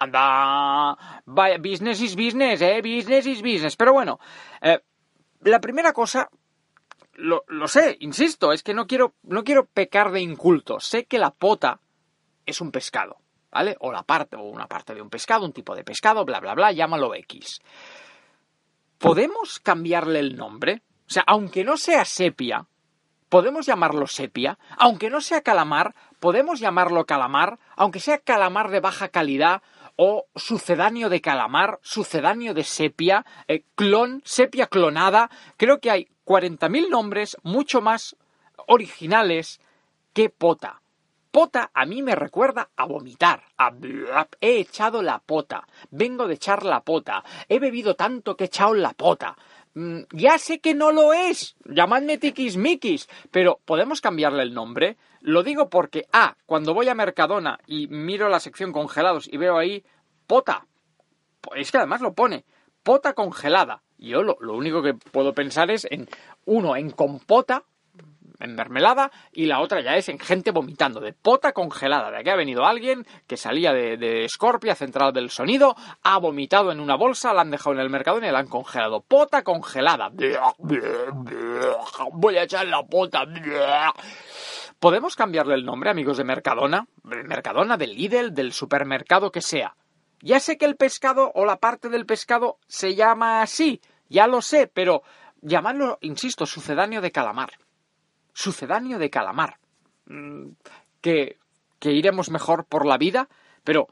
Anda, 0.01 0.97
vaya, 1.27 1.59
business 1.59 2.01
is 2.01 2.17
business, 2.17 2.63
¿eh? 2.63 2.81
Business 2.81 3.27
is 3.27 3.43
business. 3.43 3.77
Pero 3.77 3.93
bueno, 3.93 4.19
eh, 4.63 4.81
la 5.43 5.61
primera 5.61 5.93
cosa, 5.93 6.31
lo, 7.17 7.45
lo, 7.49 7.69
sé, 7.69 7.99
insisto, 8.01 8.51
es 8.51 8.63
que 8.63 8.73
no 8.73 8.87
quiero, 8.87 9.13
no 9.25 9.45
quiero 9.45 9.67
pecar 9.67 10.11
de 10.11 10.23
inculto. 10.23 10.81
Sé 10.81 11.05
que 11.05 11.19
la 11.19 11.31
pota 11.31 11.81
es 12.47 12.63
un 12.63 12.73
pescado, 12.73 13.19
¿vale? 13.51 13.77
O 13.81 13.93
la 13.93 14.03
parte, 14.03 14.37
o 14.37 14.45
una 14.45 14.67
parte 14.67 14.95
de 14.95 15.03
un 15.03 15.11
pescado, 15.11 15.45
un 15.45 15.53
tipo 15.53 15.77
de 15.77 15.85
pescado, 15.85 16.25
bla, 16.25 16.41
bla, 16.41 16.55
bla, 16.55 16.73
llámalo 16.73 17.15
X. 17.15 17.61
¿Podemos 18.97 19.61
cambiarle 19.61 20.21
el 20.21 20.35
nombre? 20.35 20.83
O 21.07 21.13
sea, 21.13 21.25
aunque 21.27 21.63
no 21.63 21.77
sea 21.77 22.07
sepia, 22.07 22.67
podemos 23.29 23.67
llamarlo 23.67 24.07
sepia. 24.07 24.59
Aunque 24.79 25.11
no 25.11 25.21
sea 25.21 25.43
calamar, 25.43 25.95
podemos 26.21 26.59
llamarlo 26.59 27.05
calamar. 27.05 27.59
Aunque 27.77 28.01
sea 28.01 28.19
calamar 28.19 28.71
de 28.71 28.81
baja 28.81 29.09
calidad 29.09 29.63
o 29.97 30.27
sucedáneo 30.35 31.09
de 31.09 31.21
calamar, 31.21 31.79
sucedáneo 31.83 32.55
de 32.55 32.65
sepia, 32.65 33.25
eh, 33.49 33.65
clon, 33.75 34.23
sepia 34.25 34.67
clonada. 34.67 35.31
Creo 35.57 35.81
que 35.81 35.91
hay 35.91 36.09
40.000 36.25 36.89
nombres 36.89 37.37
mucho 37.43 37.81
más 37.81 38.17
originales 38.67 39.61
que 40.13 40.31
pota. 40.31 40.81
Pota 41.31 41.71
a 41.73 41.87
mí 41.87 42.03
me 42.03 42.17
recuerda 42.17 42.71
a 42.77 42.87
vomitar. 42.87 43.45
A 43.57 43.73
he 44.41 44.59
echado 44.59 45.03
la 45.03 45.21
pota. 45.21 45.67
Vengo 45.91 46.27
de 46.27 46.35
echar 46.35 46.65
la 46.65 46.81
pota. 46.81 47.23
He 47.49 47.61
bebido 47.61 47.95
tanto 47.95 48.37
que 48.37 48.45
he 48.45 48.47
echado 48.49 48.75
la 48.75 48.93
pota. 48.95 49.37
Mm, 49.75 50.01
ya 50.13 50.39
sé 50.39 50.59
que 50.59 50.75
no 50.75 50.91
lo 50.91 51.13
es. 51.13 51.55
Llamadme 51.65 52.19
tiquismiquis. 52.19 53.09
Pero 53.31 53.61
¿podemos 53.65 54.01
cambiarle 54.01 54.43
el 54.43 54.55
nombre? 54.55 54.97
Lo 55.21 55.43
digo 55.43 55.69
porque, 55.69 56.07
ah, 56.13 56.37
cuando 56.47 56.75
voy 56.75 56.89
a 56.89 56.95
Mercadona 56.95 57.59
y 57.67 57.89
miro 57.89 58.29
la 58.29 58.41
sección 58.41 58.73
congelados 58.73 59.29
y 59.31 59.37
veo 59.37 59.59
ahí 59.59 59.85
pota. 60.27 60.67
Es 61.55 61.71
que 61.71 61.79
además 61.79 62.01
lo 62.01 62.15
pone. 62.15 62.45
Pota 62.83 63.13
congelada. 63.13 63.83
Yo 63.99 64.23
lo, 64.23 64.37
lo 64.41 64.55
único 64.55 64.83
que 64.83 64.95
puedo 64.95 65.35
pensar 65.35 65.71
es 65.71 65.87
en, 65.91 66.09
uno, 66.47 66.75
en 66.77 66.91
compota, 66.91 67.65
en 68.41 68.55
mermelada 68.55 69.11
y 69.33 69.47
la 69.47 69.61
otra 69.61 69.81
ya 69.83 69.97
es 69.97 70.09
en 70.09 70.19
gente 70.19 70.51
vomitando, 70.51 71.01
de 71.01 71.13
pota 71.13 71.53
congelada. 71.53 72.11
De 72.11 72.19
aquí 72.19 72.31
ha 72.31 72.37
venido 72.37 72.65
alguien 72.65 73.07
que 73.27 73.37
salía 73.37 73.73
de, 73.73 73.97
de 73.97 74.27
Scorpia, 74.29 74.75
central 74.75 75.13
del 75.13 75.31
sonido, 75.31 75.77
ha 76.03 76.19
vomitado 76.19 76.73
en 76.73 76.81
una 76.81 76.97
bolsa, 76.97 77.33
la 77.33 77.43
han 77.43 77.51
dejado 77.51 77.75
en 77.75 77.81
el 77.81 77.91
mercado 77.91 78.19
y 78.19 78.23
la 78.23 78.39
han 78.39 78.49
congelado. 78.49 79.03
Pota 79.03 79.43
congelada. 79.43 80.11
Voy 82.13 82.37
a 82.37 82.43
echar 82.43 82.67
la 82.67 82.83
pota. 82.83 83.25
¿Podemos 84.81 85.15
cambiarle 85.15 85.55
el 85.55 85.65
nombre, 85.65 85.91
amigos 85.91 86.17
de 86.17 86.25
Mercadona? 86.25 86.89
Mercadona, 87.05 87.77
del 87.77 87.95
Lidl, 87.95 88.35
del 88.35 88.53
supermercado 88.53 89.31
que 89.31 89.43
sea. 89.43 89.77
Ya 90.21 90.41
sé 90.41 90.59
que 90.59 90.65
el 90.65 90.77
pescado 90.77 91.31
o 91.35 91.45
la 91.45 91.59
parte 91.59 91.89
del 91.89 92.07
pescado 92.07 92.59
se 92.67 92.95
llama 92.95 93.43
así, 93.43 93.81
ya 94.09 94.27
lo 94.27 94.43
sé, 94.43 94.67
pero 94.67 95.03
llamadlo, 95.41 95.99
insisto, 96.01 96.45
sucedáneo 96.47 97.01
de 97.01 97.13
calamar 97.13 97.51
sucedáneo 98.33 98.99
de 98.99 99.11
calamar. 99.11 99.59
Mm, 100.07 100.53
que, 101.01 101.39
que 101.79 101.93
iremos 101.93 102.31
mejor 102.31 102.67
por 102.67 102.87
la 102.87 102.99
vida, 102.99 103.29
pero 103.65 103.89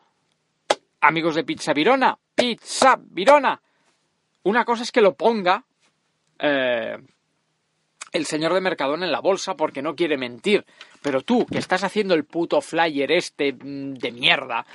amigos 1.01 1.35
de 1.35 1.45
Pizza 1.45 1.73
Virona, 1.73 2.19
Pizza 2.35 2.99
Virona, 3.01 3.61
una 4.43 4.65
cosa 4.65 4.83
es 4.83 4.93
que 4.93 5.01
lo 5.01 5.15
ponga 5.15 5.65
eh, 6.39 6.99
el 8.13 8.27
señor 8.27 8.55
de 8.55 8.61
Mercadona 8.61 9.07
en 9.07 9.13
la 9.13 9.21
bolsa 9.21 9.55
porque 9.55 9.83
no 9.83 9.95
quiere 9.95 10.17
mentir, 10.17 10.65
pero 11.03 11.23
tú 11.23 11.47
que 11.47 11.59
estás 11.59 11.85
haciendo 11.85 12.15
el 12.15 12.25
puto 12.25 12.61
flyer 12.61 13.13
este 13.13 13.53
mm, 13.53 13.95
de 13.95 14.13
mierda, 14.13 14.67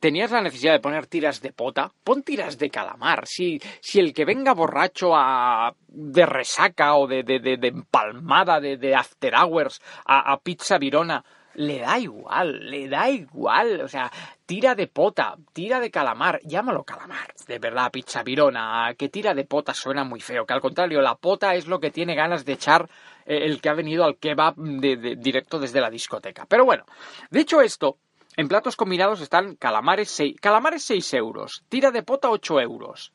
tenías 0.00 0.30
la 0.30 0.40
necesidad 0.40 0.72
de 0.72 0.80
poner 0.80 1.06
tiras 1.06 1.40
de 1.40 1.52
pota, 1.52 1.92
pon 2.04 2.22
tiras 2.22 2.58
de 2.58 2.70
calamar. 2.70 3.26
Si, 3.26 3.60
si 3.80 4.00
el 4.00 4.14
que 4.14 4.24
venga 4.24 4.54
borracho 4.54 5.14
a, 5.14 5.74
de 5.88 6.26
resaca 6.26 6.94
o 6.96 7.06
de, 7.06 7.22
de, 7.22 7.38
de, 7.38 7.56
de 7.56 7.68
empalmada 7.68 8.60
de, 8.60 8.76
de 8.76 8.94
after 8.94 9.34
hours 9.34 9.80
a, 10.06 10.32
a, 10.32 10.38
pizza 10.38 10.78
virona, 10.78 11.24
le 11.58 11.80
da 11.80 11.98
igual, 11.98 12.70
le 12.70 12.88
da 12.88 13.10
igual. 13.10 13.80
O 13.80 13.88
sea, 13.88 14.10
tira 14.46 14.76
de 14.76 14.86
pota, 14.86 15.36
tira 15.52 15.80
de 15.80 15.90
calamar, 15.90 16.40
llámalo 16.44 16.84
calamar. 16.84 17.34
De 17.46 17.58
verdad, 17.58 17.90
pizza 17.90 18.22
virona, 18.22 18.94
que 18.96 19.08
tira 19.08 19.34
de 19.34 19.44
pota 19.44 19.74
suena 19.74 20.04
muy 20.04 20.20
feo. 20.20 20.46
Que 20.46 20.52
al 20.52 20.60
contrario, 20.60 21.00
la 21.00 21.16
pota 21.16 21.54
es 21.54 21.66
lo 21.66 21.80
que 21.80 21.90
tiene 21.90 22.14
ganas 22.14 22.44
de 22.44 22.52
echar 22.52 22.88
el 23.26 23.60
que 23.60 23.68
ha 23.68 23.74
venido 23.74 24.04
al 24.04 24.18
kebab 24.18 24.54
de, 24.54 25.16
directo 25.16 25.58
desde 25.58 25.80
la 25.80 25.90
discoteca. 25.90 26.46
Pero 26.46 26.64
bueno, 26.64 26.84
dicho 27.30 27.60
esto, 27.60 27.98
en 28.36 28.46
platos 28.46 28.76
combinados 28.76 29.20
están 29.20 29.56
calamares 29.56 30.10
6, 30.10 30.36
calamares 30.40 30.84
6 30.84 31.14
euros, 31.14 31.64
tira 31.68 31.90
de 31.90 32.04
pota 32.04 32.30
8 32.30 32.60
euros. 32.60 33.12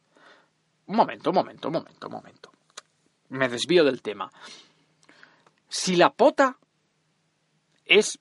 Un 0.87 0.97
momento, 0.97 1.29
un 1.29 1.35
momento, 1.35 1.69
un 1.69 1.73
momento, 1.75 2.07
un 2.07 2.13
momento. 2.13 2.51
Me 3.29 3.47
desvío 3.47 3.85
del 3.85 4.01
tema. 4.01 4.29
Si 5.69 5.95
la 5.95 6.09
pota 6.11 6.57
es 7.85 8.19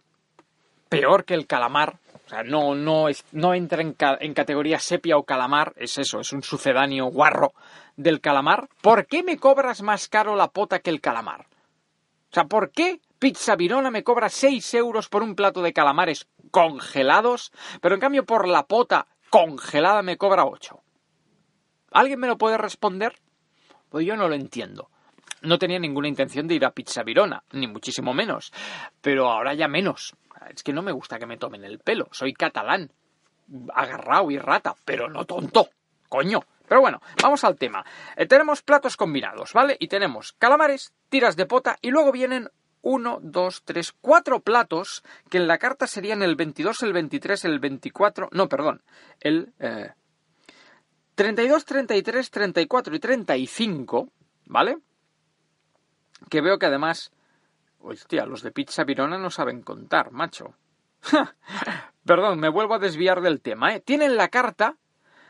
peor 0.92 1.24
que 1.24 1.32
el 1.32 1.46
calamar, 1.46 1.96
o 2.26 2.28
sea, 2.28 2.42
no, 2.42 2.74
no, 2.74 3.06
no 3.32 3.54
entra 3.54 3.80
en, 3.80 3.96
en 3.98 4.34
categoría 4.34 4.78
sepia 4.78 5.16
o 5.16 5.22
calamar, 5.22 5.72
es 5.76 5.96
eso, 5.96 6.20
es 6.20 6.34
un 6.34 6.42
sucedáneo 6.42 7.06
guarro 7.06 7.54
del 7.96 8.20
calamar, 8.20 8.68
¿por 8.82 9.06
qué 9.06 9.22
me 9.22 9.38
cobras 9.38 9.80
más 9.80 10.08
caro 10.08 10.36
la 10.36 10.48
pota 10.48 10.80
que 10.80 10.90
el 10.90 11.00
calamar? 11.00 11.46
O 12.30 12.34
sea, 12.34 12.44
¿por 12.44 12.72
qué 12.72 13.00
Pizza 13.18 13.56
Virona 13.56 13.90
me 13.90 14.04
cobra 14.04 14.28
6 14.28 14.74
euros 14.74 15.08
por 15.08 15.22
un 15.22 15.34
plato 15.34 15.62
de 15.62 15.72
calamares 15.72 16.26
congelados, 16.50 17.52
pero 17.80 17.94
en 17.94 18.00
cambio 18.02 18.26
por 18.26 18.46
la 18.46 18.66
pota 18.66 19.06
congelada 19.30 20.02
me 20.02 20.18
cobra 20.18 20.44
8. 20.44 20.78
¿Alguien 21.92 22.20
me 22.20 22.26
lo 22.26 22.36
puede 22.36 22.58
responder? 22.58 23.14
Pues 23.88 24.04
yo 24.04 24.14
no 24.14 24.28
lo 24.28 24.34
entiendo. 24.34 24.90
No 25.42 25.58
tenía 25.58 25.78
ninguna 25.78 26.08
intención 26.08 26.46
de 26.46 26.54
ir 26.54 26.64
a 26.64 26.70
Pizza 26.70 27.02
Virona, 27.02 27.42
ni 27.52 27.66
muchísimo 27.66 28.14
menos. 28.14 28.52
Pero 29.00 29.28
ahora 29.28 29.54
ya 29.54 29.68
menos. 29.68 30.14
Es 30.54 30.62
que 30.62 30.72
no 30.72 30.82
me 30.82 30.92
gusta 30.92 31.18
que 31.18 31.26
me 31.26 31.36
tomen 31.36 31.64
el 31.64 31.78
pelo. 31.78 32.08
Soy 32.12 32.32
catalán. 32.32 32.90
Agarrado 33.74 34.30
y 34.30 34.38
rata, 34.38 34.74
pero 34.84 35.08
no 35.08 35.24
tonto. 35.24 35.68
Coño. 36.08 36.40
Pero 36.68 36.80
bueno, 36.80 37.02
vamos 37.22 37.44
al 37.44 37.56
tema. 37.56 37.84
Eh, 38.16 38.26
tenemos 38.26 38.62
platos 38.62 38.96
combinados, 38.96 39.52
¿vale? 39.52 39.76
Y 39.78 39.88
tenemos 39.88 40.32
calamares, 40.32 40.94
tiras 41.10 41.36
de 41.36 41.44
pota 41.44 41.76
y 41.82 41.90
luego 41.90 42.12
vienen 42.12 42.48
uno, 42.82 43.18
dos, 43.22 43.62
tres, 43.64 43.92
cuatro 44.00 44.40
platos 44.40 45.02
que 45.28 45.38
en 45.38 45.46
la 45.46 45.58
carta 45.58 45.86
serían 45.86 46.22
el 46.22 46.34
22, 46.36 46.82
el 46.82 46.92
23, 46.92 47.44
el 47.44 47.58
24, 47.60 48.28
no, 48.32 48.48
perdón, 48.48 48.82
el 49.20 49.52
eh, 49.60 49.92
32, 51.14 51.64
33, 51.64 52.30
34 52.30 52.96
y 52.96 52.98
35, 52.98 54.08
¿vale? 54.46 54.78
Que 56.28 56.40
veo 56.40 56.58
que 56.58 56.66
además, 56.66 57.12
hostia, 57.78 58.26
los 58.26 58.42
de 58.42 58.52
Pizza 58.52 58.84
Virona 58.84 59.18
no 59.18 59.30
saben 59.30 59.62
contar, 59.62 60.12
macho. 60.12 60.54
perdón, 62.04 62.40
me 62.40 62.48
vuelvo 62.48 62.74
a 62.74 62.78
desviar 62.78 63.20
del 63.20 63.40
tema, 63.40 63.74
¿eh? 63.74 63.80
Tienen 63.80 64.16
la 64.16 64.28
carta 64.28 64.76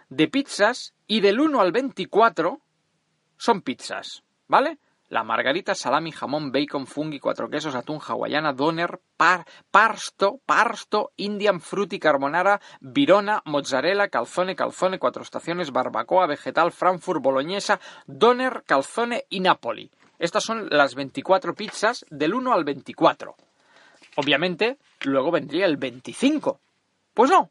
de 0.08 0.28
pizzas 0.28 0.94
y 1.06 1.20
del 1.20 1.40
1 1.40 1.60
al 1.60 1.72
24 1.72 2.60
son 3.36 3.62
pizzas, 3.62 4.22
¿vale? 4.46 4.78
la 5.12 5.24
margarita, 5.24 5.74
salami, 5.74 6.10
jamón, 6.10 6.52
bacon, 6.52 6.86
fungi, 6.86 7.20
cuatro 7.20 7.50
quesos, 7.50 7.74
atún, 7.74 8.00
hawaiana, 8.00 8.54
doner, 8.54 8.98
par, 9.14 9.44
parsto, 9.70 10.40
parsto, 10.46 11.12
indian 11.16 11.60
frutti 11.60 11.98
carbonara, 11.98 12.58
virona, 12.80 13.42
mozzarella, 13.44 14.08
calzone, 14.08 14.56
calzone, 14.56 14.98
cuatro 14.98 15.22
estaciones, 15.22 15.70
barbacoa, 15.70 16.26
vegetal, 16.26 16.72
frankfurt, 16.72 17.20
boloñesa, 17.20 17.78
doner, 18.06 18.62
calzone 18.66 19.26
y 19.28 19.40
napoli. 19.40 19.90
Estas 20.22 20.44
son 20.44 20.68
las 20.70 20.94
24 20.94 21.52
pizzas 21.52 22.06
del 22.08 22.32
1 22.32 22.52
al 22.52 22.62
24. 22.62 23.34
Obviamente, 24.14 24.78
luego 25.00 25.32
vendría 25.32 25.66
el 25.66 25.76
25. 25.76 26.60
Pues 27.12 27.28
no, 27.28 27.50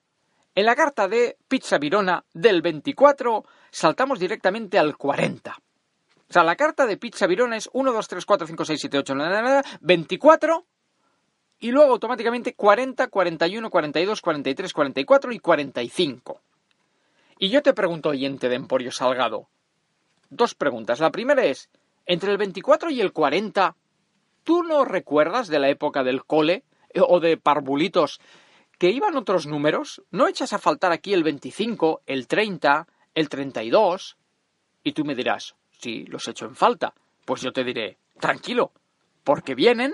En 0.55 0.65
la 0.65 0.73
carta 0.73 1.09
de 1.09 1.35
Pizza 1.49 1.77
Virona 1.77 2.23
del 2.33 2.61
24 2.61 3.43
saltamos 3.69 4.19
directamente 4.19 4.79
al 4.79 4.95
40. 4.95 5.51
O 5.51 6.33
sea, 6.33 6.45
la 6.45 6.55
carta 6.55 6.85
de 6.85 6.95
Pizza 6.95 7.27
Virona 7.27 7.57
es 7.57 7.69
1, 7.73 7.91
2, 7.91 8.07
3, 8.07 8.25
4, 8.25 8.47
5, 8.47 8.63
6, 8.63 8.79
7, 8.79 8.97
8, 8.99 9.15
9, 9.15 9.61
24 9.81 10.65
y 11.59 11.71
luego 11.71 11.91
automáticamente 11.91 12.53
40, 12.53 13.09
41, 13.09 13.69
42, 13.69 14.21
43, 14.21 14.73
44 14.73 15.31
y 15.33 15.39
45. 15.39 16.41
Y 17.37 17.49
yo 17.49 17.61
te 17.61 17.73
pregunto, 17.73 18.09
oyente 18.09 18.47
de 18.47 18.55
Emporio 18.55 18.93
Salgado, 18.93 19.49
dos 20.29 20.55
preguntas. 20.55 21.01
La 21.01 21.11
primera 21.11 21.43
es, 21.43 21.69
entre 22.05 22.31
el 22.31 22.38
24 22.38 22.89
y 22.91 23.01
el 23.01 23.13
40, 23.13 23.75
¿tú 24.43 24.63
no 24.63 24.86
recuerdas 24.86 25.48
de 25.48 25.60
la 25.60 25.70
época 25.70 26.03
del 26.03 26.25
cole 26.25 26.63
eh, 26.89 27.01
o 27.05 27.20
de 27.20 27.38
parvulitos 27.38 28.20
que 28.77 28.89
iban 28.89 29.15
otros 29.15 29.46
números? 29.46 30.01
¿No 30.12 30.27
echas 30.27 30.53
a 30.53 30.60
faltar 30.60 30.91
aquí 30.91 31.13
el 31.13 31.24
25, 31.24 32.01
el 32.05 32.27
30, 32.27 32.88
el 33.13 33.29
32? 33.29 34.17
Y 34.84 34.93
tú 34.93 35.05
me 35.05 35.15
dirás, 35.15 35.55
sí, 35.72 36.05
los 36.05 36.27
echo 36.27 36.46
en 36.46 36.55
falta. 36.55 36.93
Pues 37.25 37.41
yo 37.41 37.51
te 37.51 37.63
diré, 37.63 37.98
tranquilo, 38.20 38.72
porque 39.24 39.55
vienen, 39.55 39.93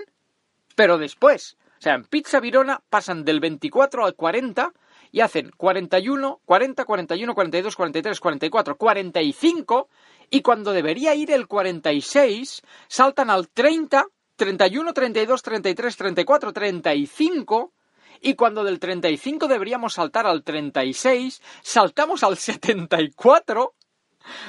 pero 0.74 0.98
después. 0.98 1.56
O 1.78 1.80
sea, 1.80 1.94
en 1.94 2.04
Pizza 2.04 2.40
Virona 2.40 2.82
pasan 2.88 3.24
del 3.24 3.40
24 3.40 4.04
al 4.04 4.14
40 4.14 4.72
y 5.12 5.20
hacen 5.20 5.50
41, 5.56 6.40
40, 6.44 6.84
41, 6.84 7.34
42, 7.34 7.76
43, 7.76 8.20
44, 8.20 8.76
45 8.76 9.88
y 10.30 10.42
cuando 10.42 10.72
debería 10.72 11.14
ir 11.14 11.30
el 11.30 11.46
46 11.46 12.62
saltan 12.88 13.30
al 13.30 13.48
30, 13.48 14.06
31, 14.36 14.92
32, 14.92 15.42
33, 15.42 15.96
34, 15.96 16.52
35 16.52 17.72
y 18.20 18.34
cuando 18.34 18.64
del 18.64 18.78
35 18.78 19.48
deberíamos 19.48 19.94
saltar 19.94 20.26
al 20.26 20.42
36, 20.42 21.40
saltamos 21.62 22.22
al 22.22 22.36
74, 22.36 23.74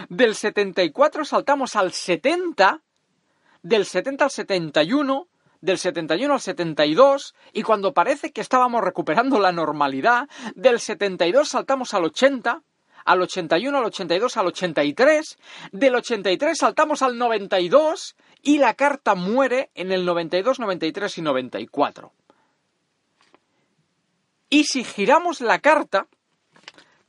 del 0.10 0.36
74 0.36 1.26
saltamos 1.26 1.76
al 1.76 1.94
70, 1.94 2.82
del 3.62 3.86
70 3.86 4.24
al 4.26 4.32
71, 4.32 5.28
del 5.62 5.78
71 5.78 6.34
al 6.34 6.42
72 6.42 7.36
y 7.54 7.64
cuando 7.64 7.94
parece 7.94 8.32
que 8.32 8.42
estábamos 8.42 8.84
recuperando 8.84 9.40
la 9.40 9.52
normalidad, 9.52 10.28
del 10.56 10.80
72 10.80 11.50
saltamos 11.50 11.94
al 11.94 12.06
80, 12.06 12.64
al 13.06 13.22
81, 13.22 13.78
al 13.78 13.86
82, 13.86 14.38
al 14.38 14.48
83, 14.48 15.38
del 15.72 15.96
83 15.96 16.58
saltamos 16.58 17.02
al 17.02 17.18
92 17.18 18.16
y 18.42 18.58
la 18.58 18.74
carta 18.74 19.16
muere 19.16 19.70
en 19.76 19.92
el 19.92 20.06
92, 20.06 20.60
93 20.60 21.18
y 21.18 21.22
94. 21.22 22.14
Y 24.50 24.64
si 24.64 24.84
giramos 24.84 25.42
la 25.42 25.60
carta, 25.60 26.08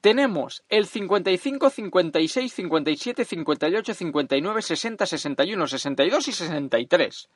tenemos 0.00 0.62
el 0.68 0.86
55, 0.86 1.70
56, 1.70 2.52
57, 2.52 3.24
58, 3.24 3.94
59, 3.94 4.62
60, 4.62 5.06
61, 5.06 5.66
62 5.66 6.28
y 6.28 6.32
63 6.32 7.28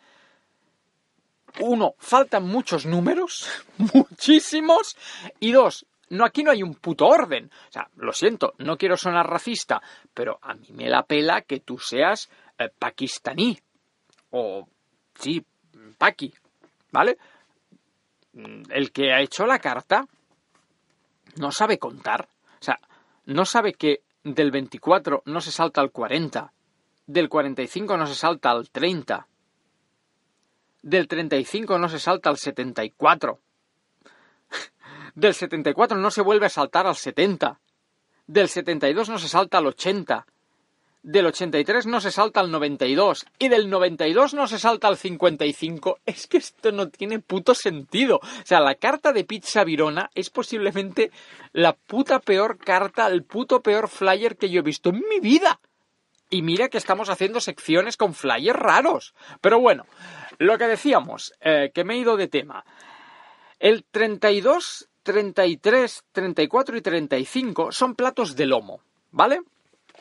uno, 1.61 1.95
faltan 1.99 2.45
muchos 2.45 2.87
números, 2.87 3.49
muchísimos, 3.79 4.97
y 5.41 5.53
dos, 5.53 5.87
no, 6.15 6.25
aquí 6.25 6.43
no 6.43 6.51
hay 6.51 6.63
un 6.63 6.75
puto 6.75 7.07
orden. 7.07 7.51
O 7.69 7.73
sea, 7.73 7.89
lo 7.97 8.13
siento, 8.13 8.55
no 8.59 8.77
quiero 8.77 8.97
sonar 8.97 9.29
racista, 9.29 9.83
pero 10.13 10.39
a 10.43 10.55
mí 10.55 10.69
me 10.73 10.89
la 10.89 11.03
pela 11.03 11.43
que 11.43 11.61
tú 11.61 11.79
seas 11.79 12.31
eh, 12.59 12.71
pakistaní. 12.79 13.59
O, 14.31 14.67
sí, 15.15 15.45
paki, 15.99 16.33
¿vale? 16.91 17.19
Mm, 18.33 18.63
el 18.71 18.93
que 18.93 19.13
ha 19.13 19.21
hecho 19.21 19.47
la 19.47 19.59
carta 19.59 20.07
no 21.37 21.51
sabe 21.51 21.79
contar. 21.79 22.29
O 22.61 22.65
sea, 22.65 22.79
no 23.27 23.45
sabe 23.45 23.75
que 23.75 24.03
del 24.23 24.51
24 24.51 25.23
no 25.27 25.41
se 25.41 25.53
salta 25.53 25.81
al 25.81 25.91
40, 25.91 26.53
del 27.07 27.29
45 27.29 27.97
no 27.97 28.07
se 28.07 28.15
salta 28.15 28.51
al 28.51 28.71
30, 28.71 29.27
del 30.83 31.09
35 31.09 31.79
no 31.79 31.89
se 31.89 31.99
salta 31.99 32.31
al 32.31 32.39
74. 32.39 33.41
Del 35.15 35.35
74 35.35 35.97
no 35.97 36.11
se 36.11 36.23
vuelve 36.23 36.47
a 36.47 36.51
saltar 36.51 36.87
al 36.87 36.97
70. 36.97 37.61
Del 38.27 38.49
72 38.49 39.09
no 39.09 39.19
se 39.19 39.29
salta 39.29 39.59
al 39.59 39.67
80. 39.67 40.27
Del 41.05 41.27
83 41.27 41.87
no 41.87 42.01
se 42.01 42.11
salta 42.11 42.41
al 42.41 42.51
92. 42.51 43.27
Y 43.39 43.49
del 43.49 43.71
92 43.71 44.35
no 44.35 44.49
se 44.49 44.59
salta 44.59 44.89
al 44.89 44.97
55. 44.97 45.99
Es 46.05 46.27
que 46.27 46.39
esto 46.39 46.73
no 46.73 46.89
tiene 46.89 47.21
puto 47.21 47.55
sentido. 47.55 48.17
O 48.17 48.47
sea, 48.47 48.59
la 48.61 48.75
carta 48.75 49.13
de 49.13 49.25
Pizza 49.25 49.63
Virona 49.63 50.11
es 50.15 50.31
posiblemente 50.31 51.13
la 51.53 51.75
puta 51.75 52.19
peor 52.19 52.59
carta, 52.59 53.07
el 53.07 53.23
puto 53.23 53.63
peor 53.63 53.89
flyer 53.89 54.37
que 54.37 54.51
yo 54.51 54.61
he 54.61 54.63
visto 54.63 54.89
en 54.89 55.05
mi 55.09 55.21
vida. 55.21 55.61
Y 56.31 56.43
mira 56.43 56.69
que 56.69 56.79
estamos 56.79 57.11
haciendo 57.11 57.39
secciones 57.41 57.97
con 57.97 58.15
flyers 58.15 58.59
raros. 58.59 59.15
Pero 59.41 59.61
bueno, 59.61 59.87
lo 60.39 60.59
que 60.59 60.67
decíamos, 60.67 61.35
eh, 61.41 61.71
que 61.73 61.85
me 61.85 61.95
he 61.95 61.99
ido 61.99 62.17
de 62.17 62.27
tema. 62.27 62.65
El 63.61 63.85
32, 63.85 64.89
33, 65.05 66.05
34 66.13 66.77
y 66.77 66.81
35 66.81 67.73
son 67.73 67.95
platos 67.95 68.35
de 68.35 68.47
lomo, 68.47 68.81
¿vale? 69.13 69.43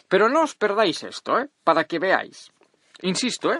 Pero 0.08 0.30
no 0.30 0.44
os 0.44 0.56
perdáis 0.56 1.04
esto, 1.04 1.40
¿eh? 1.40 1.50
Para 1.64 1.84
que 1.84 2.00
veáis. 2.00 2.52
Insisto, 3.02 3.54
¿eh? 3.54 3.60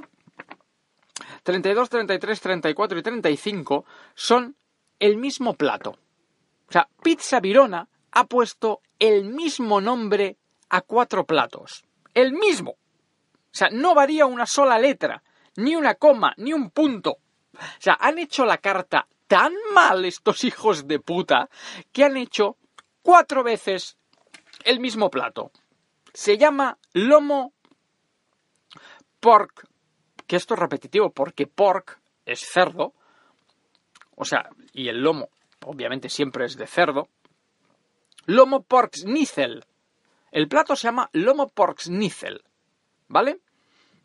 32, 1.44 1.90
33, 1.90 2.42
34 2.42 3.00
y 3.00 3.04
35 3.04 3.86
son 4.16 4.56
el 5.00 5.18
mismo 5.18 5.54
plato. 5.54 5.92
O 5.92 6.72
sea, 6.72 6.88
Pizza 7.04 7.40
Virona 7.40 7.88
ha 8.12 8.26
puesto 8.26 8.82
el 8.98 9.26
mismo 9.26 9.82
nombre 9.82 10.38
a 10.70 10.82
cuatro 10.82 11.26
platos. 11.26 11.84
El 12.14 12.32
mismo. 12.34 12.72
O 12.72 13.56
sea, 13.56 13.70
no 13.70 13.94
varía 13.94 14.26
una 14.26 14.46
sola 14.46 14.80
letra 14.80 15.22
ni 15.58 15.76
una 15.76 15.96
coma, 15.96 16.34
ni 16.38 16.54
un 16.54 16.70
punto. 16.72 17.12
O 17.54 17.80
sea, 17.80 17.98
han 18.00 18.18
hecho 18.18 18.46
la 18.46 18.58
carta 18.58 19.08
tan 19.28 19.54
mal 19.74 20.06
estos 20.06 20.44
hijos 20.44 20.88
de 20.88 21.00
puta 21.00 21.50
que 21.92 22.04
han 22.04 22.18
hecho 22.18 22.58
cuatro 23.02 23.44
veces 23.44 23.98
el 24.66 24.80
mismo 24.80 25.10
plato. 25.10 25.52
Se 26.14 26.38
llama 26.38 26.78
lomo 26.94 27.54
pork, 29.20 29.68
que 30.28 30.36
esto 30.36 30.54
es 30.54 30.60
repetitivo 30.60 31.12
porque 31.12 31.48
pork 31.48 32.00
es 32.26 32.42
cerdo, 32.42 32.94
o 34.16 34.26
sea, 34.26 34.50
y 34.74 34.90
el 34.90 35.02
lomo 35.02 35.30
obviamente 35.66 36.10
siempre 36.10 36.46
es 36.46 36.58
de 36.58 36.68
cerdo. 36.68 37.08
Lomo 38.26 38.64
pork 38.64 38.96
schnitzel. 38.96 39.66
El 40.32 40.48
plato 40.48 40.76
se 40.76 40.88
llama 40.88 41.10
lomo 41.14 41.48
pork 41.50 41.80
schnitzel, 41.80 42.44
¿vale? 43.08 43.40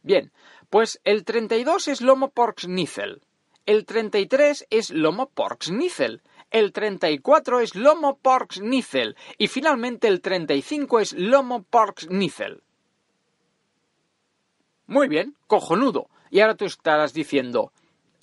Bien, 0.02 0.32
pues 0.70 1.00
el 1.04 1.24
32 1.24 1.88
es 1.88 2.00
lomo 2.00 2.30
pork 2.30 2.60
schnitzel, 2.60 3.22
el 3.68 3.84
33 3.84 4.66
es 4.70 4.88
lomo 4.88 5.28
pork 5.28 5.64
schnitzel, 5.64 6.22
el 6.50 6.72
34 6.72 7.60
es 7.60 7.74
lomo 7.74 8.16
pork 8.16 8.54
schnitzel 8.54 9.14
y 9.36 9.48
finalmente 9.48 10.08
el 10.08 10.22
35 10.22 11.00
es 11.00 11.12
lomo 11.12 11.64
pork 11.64 12.00
schnitzel. 12.00 12.62
Muy 14.86 15.06
bien, 15.08 15.36
cojonudo. 15.46 16.08
Y 16.30 16.40
ahora 16.40 16.54
tú 16.54 16.64
estarás 16.64 17.12
diciendo, 17.12 17.70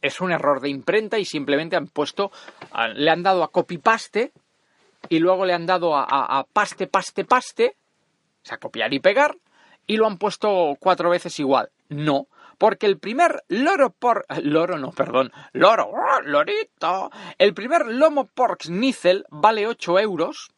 es 0.01 0.19
un 0.19 0.31
error 0.31 0.61
de 0.61 0.69
imprenta 0.69 1.19
y 1.19 1.25
simplemente 1.25 1.75
han 1.75 1.89
puesto, 1.89 2.31
le 2.95 3.11
han 3.11 3.21
dado 3.21 3.43
a 3.43 3.51
copy 3.51 3.77
paste 3.77 4.31
y 5.09 5.19
luego 5.19 5.45
le 5.45 5.53
han 5.53 5.67
dado 5.67 5.95
a, 5.95 6.05
a 6.09 6.43
paste, 6.45 6.87
paste, 6.87 7.23
paste, 7.23 7.77
o 8.43 8.47
sea, 8.47 8.57
copiar 8.57 8.91
y 8.95 8.99
pegar, 8.99 9.37
y 9.85 9.97
lo 9.97 10.07
han 10.07 10.17
puesto 10.17 10.75
cuatro 10.79 11.11
veces 11.11 11.39
igual. 11.39 11.69
No, 11.89 12.29
porque 12.57 12.85
el 12.85 12.99
primer 12.99 13.43
loro 13.47 13.91
por... 13.91 14.25
Loro 14.41 14.77
no, 14.77 14.91
perdón. 14.91 15.31
Loro, 15.53 15.91
lorito. 16.23 17.11
El 17.37 17.53
primer 17.53 17.87
lomo 17.87 18.25
pork 18.25 18.63
schnitzel 18.63 19.25
vale 19.29 19.67
8 19.67 19.99
euros. 19.99 20.51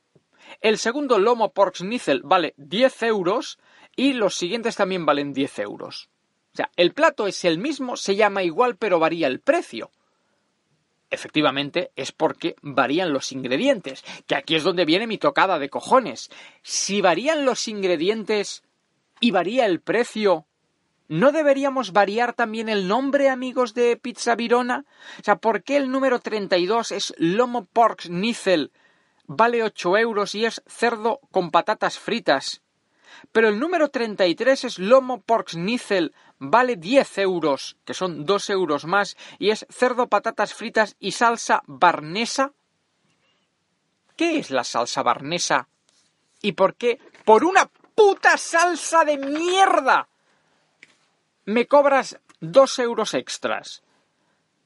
El 0.61 0.77
segundo 0.77 1.19
lomo 1.19 1.51
pork 1.53 1.75
schnitzel 1.75 2.21
vale 2.23 2.53
10 2.57 3.03
euros. 3.03 3.59
Y 3.95 4.13
los 4.13 4.35
siguientes 4.35 4.75
también 4.75 5.05
valen 5.05 5.33
10 5.33 5.59
euros. 5.59 6.09
O 6.53 6.57
sea, 6.57 6.71
el 6.75 6.93
plato 6.93 7.27
es 7.27 7.45
el 7.45 7.59
mismo, 7.59 7.97
se 7.97 8.15
llama 8.15 8.43
igual, 8.43 8.77
pero 8.77 8.99
varía 8.99 9.27
el 9.27 9.39
precio. 9.39 9.91
Efectivamente, 11.09 11.91
es 11.95 12.11
porque 12.11 12.55
varían 12.61 13.13
los 13.13 13.31
ingredientes, 13.31 14.03
que 14.25 14.35
aquí 14.35 14.55
es 14.55 14.63
donde 14.63 14.83
viene 14.83 15.07
mi 15.07 15.17
tocada 15.17 15.57
de 15.57 15.69
cojones. 15.69 16.29
Si 16.63 16.99
varían 16.99 17.45
los 17.45 17.67
ingredientes 17.67 18.63
y 19.19 19.31
varía 19.31 19.65
el 19.65 19.79
precio, 19.79 20.47
¿No 21.09 21.31
deberíamos 21.31 21.93
variar 21.93 22.33
también 22.33 22.67
el 22.67 22.87
nombre, 22.87 23.29
amigos 23.29 23.73
de 23.73 23.95
Pizza 23.95 24.35
Virona? 24.35 24.83
O 25.19 25.23
sea, 25.23 25.37
¿por 25.37 25.63
qué 25.63 25.77
el 25.77 25.89
número 25.89 26.19
32 26.19 26.91
es 26.91 27.13
Lomo 27.17 27.63
Pork 27.63 28.01
Schnitzel, 28.01 28.73
vale 29.25 29.63
8 29.63 29.97
euros 29.97 30.35
y 30.35 30.45
es 30.45 30.61
cerdo 30.67 31.21
con 31.31 31.49
patatas 31.49 31.97
fritas? 31.97 32.61
Pero 33.31 33.47
el 33.47 33.57
número 33.57 33.89
33 33.89 34.65
es 34.65 34.79
Lomo 34.79 35.21
Pork 35.21 35.51
Schnitzel, 35.51 36.13
vale 36.39 36.75
10 36.75 37.19
euros, 37.19 37.77
que 37.85 37.93
son 37.93 38.25
2 38.25 38.49
euros 38.49 38.83
más, 38.83 39.15
y 39.39 39.51
es 39.51 39.65
cerdo, 39.69 40.07
patatas 40.07 40.53
fritas 40.53 40.97
y 40.99 41.13
salsa 41.13 41.63
barnesa. 41.67 42.51
qué 44.17 44.39
es 44.39 44.51
la 44.51 44.65
salsa 44.65 45.03
barnesa 45.03 45.69
y 46.41 46.51
por 46.51 46.75
qué 46.75 46.99
por 47.23 47.45
una 47.45 47.69
puta 47.95 48.35
salsa 48.37 49.05
de 49.05 49.17
mierda 49.17 50.09
me 51.47 51.65
cobras 51.65 52.19
dos 52.41 52.77
euros 52.77 53.13
extras. 53.13 53.81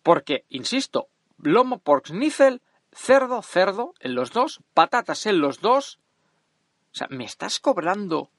Porque, 0.01 0.45
insisto, 0.49 1.09
lomo 1.37 1.77
pork 1.77 2.07
schnitzel, 2.07 2.63
cerdo, 2.91 3.43
cerdo 3.43 3.93
en 3.99 4.15
los 4.15 4.31
dos, 4.31 4.61
patatas 4.73 5.27
en 5.27 5.41
los 5.41 5.61
dos. 5.61 5.99
O 6.91 6.95
sea, 6.95 7.07
me 7.11 7.25
estás 7.25 7.59
cobrando 7.59 8.31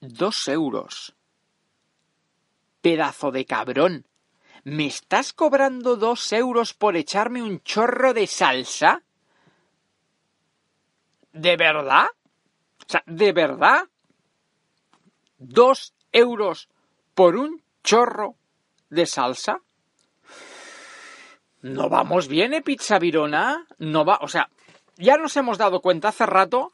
dos 0.00 0.46
euros. 0.46 1.16
Pedazo 2.80 3.32
de 3.32 3.44
cabrón. 3.44 4.06
¿Me 4.62 4.86
estás 4.86 5.32
cobrando 5.32 5.96
dos 5.96 6.32
euros 6.32 6.74
por 6.74 6.96
echarme 6.96 7.42
un 7.42 7.60
chorro 7.62 8.14
de 8.14 8.28
salsa? 8.28 9.02
¿De 11.32 11.56
verdad? 11.56 12.06
O 12.86 12.88
sea, 12.88 13.02
¿de 13.06 13.32
verdad? 13.32 13.88
¿Dos 15.38 15.92
euros 16.12 16.68
por 17.14 17.34
un 17.34 17.60
chorro 17.82 18.36
de 18.88 19.06
salsa? 19.06 19.60
No 21.62 21.88
vamos 21.88 22.28
bien, 22.28 22.54
¿eh, 22.54 22.62
Pizza 22.62 22.98
Virona? 22.98 23.66
No 23.78 24.04
va, 24.04 24.18
o 24.22 24.28
sea, 24.28 24.48
ya 24.96 25.16
nos 25.16 25.36
hemos 25.36 25.58
dado 25.58 25.80
cuenta 25.80 26.08
hace 26.08 26.26
rato 26.26 26.72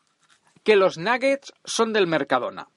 que 0.62 0.76
los 0.76 0.98
nuggets 0.98 1.52
son 1.64 1.92
del 1.92 2.06
Mercadona. 2.06 2.68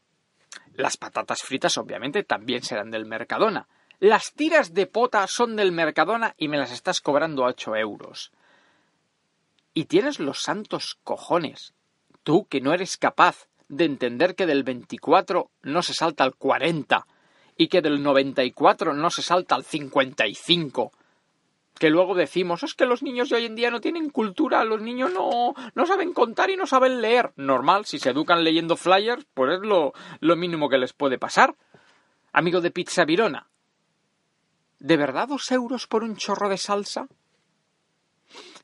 Las 0.73 0.97
patatas 0.97 1.41
fritas, 1.41 1.77
obviamente, 1.77 2.23
también 2.23 2.63
serán 2.63 2.91
del 2.91 3.05
Mercadona. 3.05 3.67
Las 3.99 4.31
tiras 4.33 4.73
de 4.73 4.87
pota 4.87 5.27
son 5.27 5.55
del 5.55 5.71
Mercadona 5.71 6.33
y 6.37 6.47
me 6.47 6.57
las 6.57 6.71
estás 6.71 7.01
cobrando 7.01 7.43
a 7.43 7.49
8 7.49 7.75
euros. 7.75 8.31
Y 9.73 9.85
tienes 9.85 10.19
los 10.19 10.41
santos 10.41 10.97
cojones. 11.03 11.73
Tú 12.23 12.47
que 12.47 12.61
no 12.61 12.73
eres 12.73 12.97
capaz 12.97 13.47
de 13.67 13.85
entender 13.85 14.35
que 14.35 14.45
del 14.45 14.63
24 14.63 15.51
no 15.63 15.81
se 15.83 15.93
salta 15.93 16.23
al 16.23 16.35
40 16.35 17.05
y 17.59 17.67
que 17.67 17.81
del 17.81 18.01
94 18.01 18.93
no 18.93 19.09
se 19.09 19.21
salta 19.21 19.53
al 19.53 19.65
55 19.65 20.93
que 21.77 21.89
luego 21.89 22.13
decimos, 22.13 22.63
es 22.63 22.73
que 22.73 22.85
los 22.85 23.03
niños 23.03 23.29
de 23.29 23.37
hoy 23.37 23.45
en 23.45 23.55
día 23.55 23.71
no 23.71 23.79
tienen 23.79 24.09
cultura, 24.09 24.65
los 24.65 24.81
niños 24.81 25.13
no, 25.13 25.53
no 25.75 25.85
saben 25.85 26.11
contar 26.11 26.49
y 26.49 26.57
no 26.57 26.67
saben 26.67 26.99
leer. 26.99 27.31
Normal, 27.37 27.85
si 27.85 27.99
se 27.99 28.09
educan 28.09 28.43
leyendo 28.43 28.75
flyers, 28.75 29.25
pues 29.33 29.53
es 29.53 29.59
lo, 29.61 29.93
lo 30.19 30.35
mínimo 30.35 30.67
que 30.67 30.77
les 30.77 30.91
puede 30.91 31.17
pasar. 31.17 31.55
Amigo 32.33 32.59
de 32.59 32.71
Pizza 32.71 33.05
Virona, 33.05 33.47
¿de 34.79 34.97
verdad 34.97 35.29
dos 35.29 35.49
euros 35.51 35.87
por 35.87 36.03
un 36.03 36.17
chorro 36.17 36.49
de 36.49 36.57
salsa? 36.57 37.07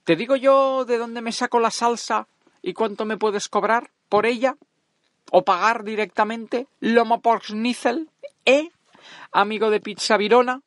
¿Te 0.04 0.18
digo 0.18 0.36
yo 0.36 0.84
de 0.84 0.98
dónde 0.98 1.22
me 1.22 1.32
saco 1.32 1.62
la 1.62 1.72
salsa 1.72 2.28
y 2.62 2.74
cuánto 2.74 3.06
me 3.06 3.16
puedes 3.16 3.48
cobrar 3.48 3.92
por 4.10 4.26
ella? 4.26 4.58
¿O 5.32 5.46
pagar 5.46 5.86
directamente? 5.86 6.68
¿Lomo 6.82 7.22
por 7.22 7.44
schnitzel? 7.44 8.10
¿Eh? 8.44 8.72
Amigo 9.32 9.70
de 9.70 9.80
Pizza 9.80 10.18
Virona. 10.18 10.62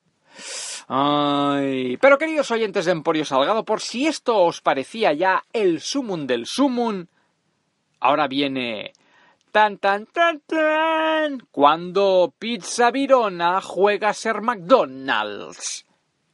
Ay, 0.88 1.98
pero 1.98 2.16
queridos 2.16 2.50
oyentes 2.50 2.86
de 2.86 2.92
Emporio 2.92 3.24
Salgado, 3.24 3.64
por 3.64 3.80
si 3.80 4.06
esto 4.06 4.38
os 4.38 4.62
parecía 4.62 5.12
ya 5.12 5.44
el 5.52 5.80
sumum 5.80 6.26
del 6.26 6.46
sumum, 6.46 7.06
ahora 8.00 8.26
viene 8.26 8.92
tan 9.52 9.78
tan 9.78 10.06
tan 10.06 10.40
tan 10.40 11.40
cuando 11.50 12.32
Pizza 12.38 12.90
Virona 12.90 13.60
juega 13.60 14.10
a 14.10 14.14
ser 14.14 14.40
McDonald's. 14.40 15.84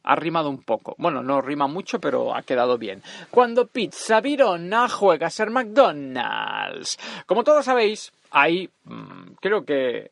Ha 0.03 0.15
rimado 0.15 0.49
un 0.49 0.61
poco. 0.61 0.95
Bueno, 0.99 1.23
no 1.23 1.41
rima 1.41 1.65
mucho, 1.65 1.99
pero 1.99 2.35
ha 2.35 2.43
quedado 2.43 2.77
bien. 2.77 3.01
Cuando 3.31 3.65
Pizza 3.65 4.21
Virona 4.21 4.87
juega 4.87 5.27
a 5.27 5.31
ser 5.31 5.49
McDonald's. 5.49 6.99
Como 7.25 7.43
todos 7.43 7.65
sabéis, 7.65 8.13
hay, 8.29 8.69
mm, 8.83 9.33
creo 9.41 9.65
que 9.65 10.11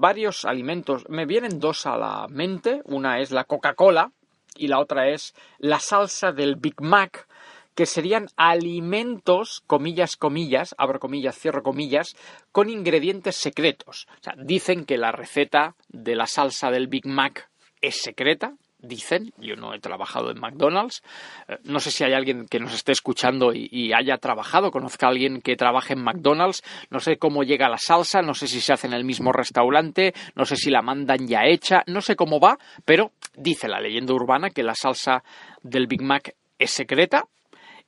varios 0.00 0.44
alimentos. 0.44 1.04
Me 1.08 1.26
vienen 1.26 1.60
dos 1.60 1.86
a 1.86 1.96
la 1.96 2.26
mente. 2.28 2.82
Una 2.86 3.20
es 3.20 3.30
la 3.30 3.44
Coca-Cola 3.44 4.12
y 4.56 4.68
la 4.68 4.80
otra 4.80 5.08
es 5.08 5.34
la 5.58 5.78
salsa 5.78 6.32
del 6.32 6.56
Big 6.56 6.80
Mac, 6.80 7.28
que 7.74 7.86
serían 7.86 8.28
alimentos, 8.36 9.62
comillas, 9.66 10.16
comillas, 10.16 10.74
abro 10.76 10.98
comillas, 10.98 11.38
cierro 11.38 11.62
comillas, 11.62 12.16
con 12.50 12.68
ingredientes 12.68 13.36
secretos. 13.36 14.08
O 14.20 14.22
sea, 14.22 14.34
dicen 14.36 14.84
que 14.84 14.98
la 14.98 15.12
receta 15.12 15.76
de 15.88 16.16
la 16.16 16.26
salsa 16.26 16.70
del 16.70 16.88
Big 16.88 17.06
Mac 17.06 17.48
es 17.80 18.02
secreta, 18.02 18.54
dicen, 18.82 19.32
yo 19.38 19.56
no 19.56 19.74
he 19.74 19.80
trabajado 19.80 20.30
en 20.30 20.40
McDonald's, 20.40 21.02
eh, 21.48 21.58
no 21.64 21.80
sé 21.80 21.90
si 21.90 22.04
hay 22.04 22.12
alguien 22.12 22.46
que 22.46 22.60
nos 22.60 22.74
esté 22.74 22.92
escuchando 22.92 23.52
y, 23.52 23.92
haya 23.92 24.18
trabajado, 24.18 24.70
conozca 24.70 25.06
a 25.06 25.10
alguien 25.10 25.40
que 25.40 25.56
trabaje 25.56 25.94
en 25.94 26.02
McDonald's, 26.02 26.62
no 26.90 27.00
sé 27.00 27.16
cómo 27.18 27.42
llega 27.42 27.68
la 27.68 27.78
salsa, 27.78 28.22
no 28.22 28.34
sé 28.34 28.46
si 28.46 28.60
se 28.60 28.72
hace 28.72 28.86
en 28.86 28.92
el 28.92 29.04
mismo 29.04 29.32
restaurante, 29.32 30.14
no 30.34 30.44
sé 30.44 30.56
si 30.56 30.70
la 30.70 30.82
mandan 30.82 31.26
ya 31.26 31.44
hecha, 31.44 31.82
no 31.86 32.00
sé 32.00 32.16
cómo 32.16 32.40
va, 32.40 32.58
pero 32.84 33.12
dice 33.34 33.68
la 33.68 33.80
leyenda 33.80 34.14
urbana 34.14 34.50
que 34.50 34.62
la 34.62 34.74
salsa 34.74 35.22
del 35.62 35.86
Big 35.86 36.02
Mac 36.02 36.34
es 36.58 36.70
secreta, 36.70 37.24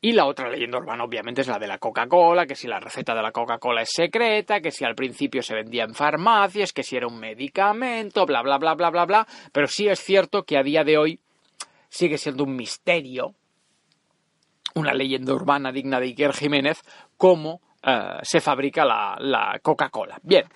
y 0.05 0.13
la 0.13 0.27
otra 0.27 0.51
leyenda 0.51 0.79
urbana, 0.79 1.05
obviamente, 1.05 1.43
es 1.43 1.47
la 1.47 1.61
de 1.61 1.69
la 1.69 1.79
Coca-Cola, 1.79 2.45
que 2.45 2.57
si 2.57 2.67
la 2.67 2.81
receta 2.81 3.15
de 3.15 3.23
la 3.23 3.31
Coca-Cola 3.31 3.83
es 3.83 3.91
secreta, 3.93 4.61
que 4.61 4.73
si 4.73 4.85
al 4.85 4.97
principio 4.97 5.43
se 5.43 5.55
vendía 5.55 5.85
en 5.85 5.95
farmacias, 5.95 6.73
que 6.73 6.83
si 6.83 6.97
era 6.97 7.07
un 7.07 7.21
medicamento, 7.21 8.27
bla, 8.27 8.43
bla, 8.43 8.59
bla, 8.59 8.75
bla, 8.75 8.91
bla, 8.91 9.05
bla. 9.05 9.27
Pero 9.53 9.69
sí 9.69 9.87
es 9.87 10.01
cierto 10.01 10.43
que 10.43 10.59
a 10.59 10.65
día 10.65 10.83
de 10.83 10.99
hoy 10.99 11.21
sigue 11.89 12.19
siendo 12.19 12.43
un 12.43 12.57
misterio, 12.57 13.37
una 14.75 14.93
leyenda 14.93 15.35
urbana 15.35 15.71
digna 15.71 16.01
de 16.01 16.07
Iker 16.07 16.33
Jiménez, 16.33 16.83
cómo 17.17 17.61
eh, 17.85 18.19
se 18.23 18.41
fabrica 18.41 18.85
la, 18.85 19.17
la 19.21 19.61
Coca-Cola. 19.63 20.19
Bien, 20.25 20.47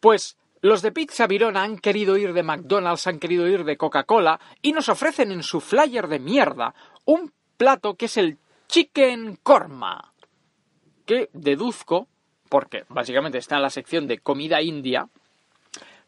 pues 0.00 0.36
los 0.60 0.82
de 0.82 0.92
Pizza 0.92 1.26
Virona 1.26 1.62
han 1.62 1.78
querido 1.78 2.18
ir 2.18 2.34
de 2.34 2.42
McDonald's, 2.42 3.06
han 3.06 3.18
querido 3.18 3.48
ir 3.48 3.64
de 3.64 3.78
Coca-Cola 3.78 4.38
y 4.60 4.72
nos 4.72 4.90
ofrecen 4.90 5.32
en 5.32 5.42
su 5.42 5.62
flyer 5.62 6.08
de 6.08 6.18
mierda 6.18 6.74
un 7.06 7.32
plato 7.56 7.94
que 7.94 8.04
es 8.04 8.18
el 8.18 8.36
chicken 8.72 9.36
korma, 9.42 10.14
que 11.04 11.28
deduzco, 11.34 12.08
porque 12.48 12.84
básicamente 12.88 13.36
está 13.36 13.56
en 13.56 13.62
la 13.62 13.68
sección 13.68 14.06
de 14.06 14.20
comida 14.20 14.62
india, 14.62 15.10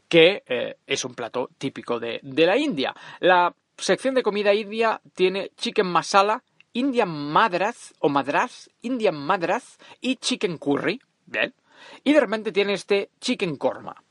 que 0.09 0.42
eh, 0.46 0.79
es 0.87 1.05
un 1.05 1.14
plato 1.14 1.50
típico 1.59 2.00
de, 2.00 2.20
la 2.22 2.57
India. 2.57 2.94
La 3.20 3.55
sección 3.77 4.14
de 4.14 4.22
comida 4.22 4.55
india 4.55 4.98
tiene 5.14 5.50
chicken 5.59 5.87
masala, 5.87 6.42
Indian 6.72 7.11
madras 7.11 7.92
o 7.98 8.09
madras, 8.09 8.70
Indian 8.81 9.14
madras 9.14 9.79
y 10.00 10.16
chicken 10.16 10.57
curry, 10.57 11.03
¿bien? 11.27 11.53
Y 12.03 12.14
de 12.14 12.20
repente 12.20 12.50
tiene 12.50 12.72
este 12.72 13.11
chicken 13.20 13.57
korma, 13.57 14.03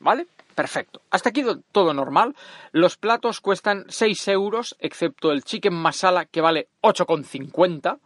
¿vale? 0.00 0.26
Perfecto. 0.54 1.00
Hasta 1.10 1.30
aquí 1.30 1.44
todo 1.72 1.94
normal. 1.94 2.34
Los 2.72 2.96
platos 2.96 3.40
cuestan 3.40 3.86
6 3.88 4.28
euros, 4.28 4.76
excepto 4.78 5.32
el 5.32 5.44
chicken 5.44 5.74
masala 5.74 6.26
que 6.26 6.40
vale 6.40 6.68
8,50. 6.82 7.98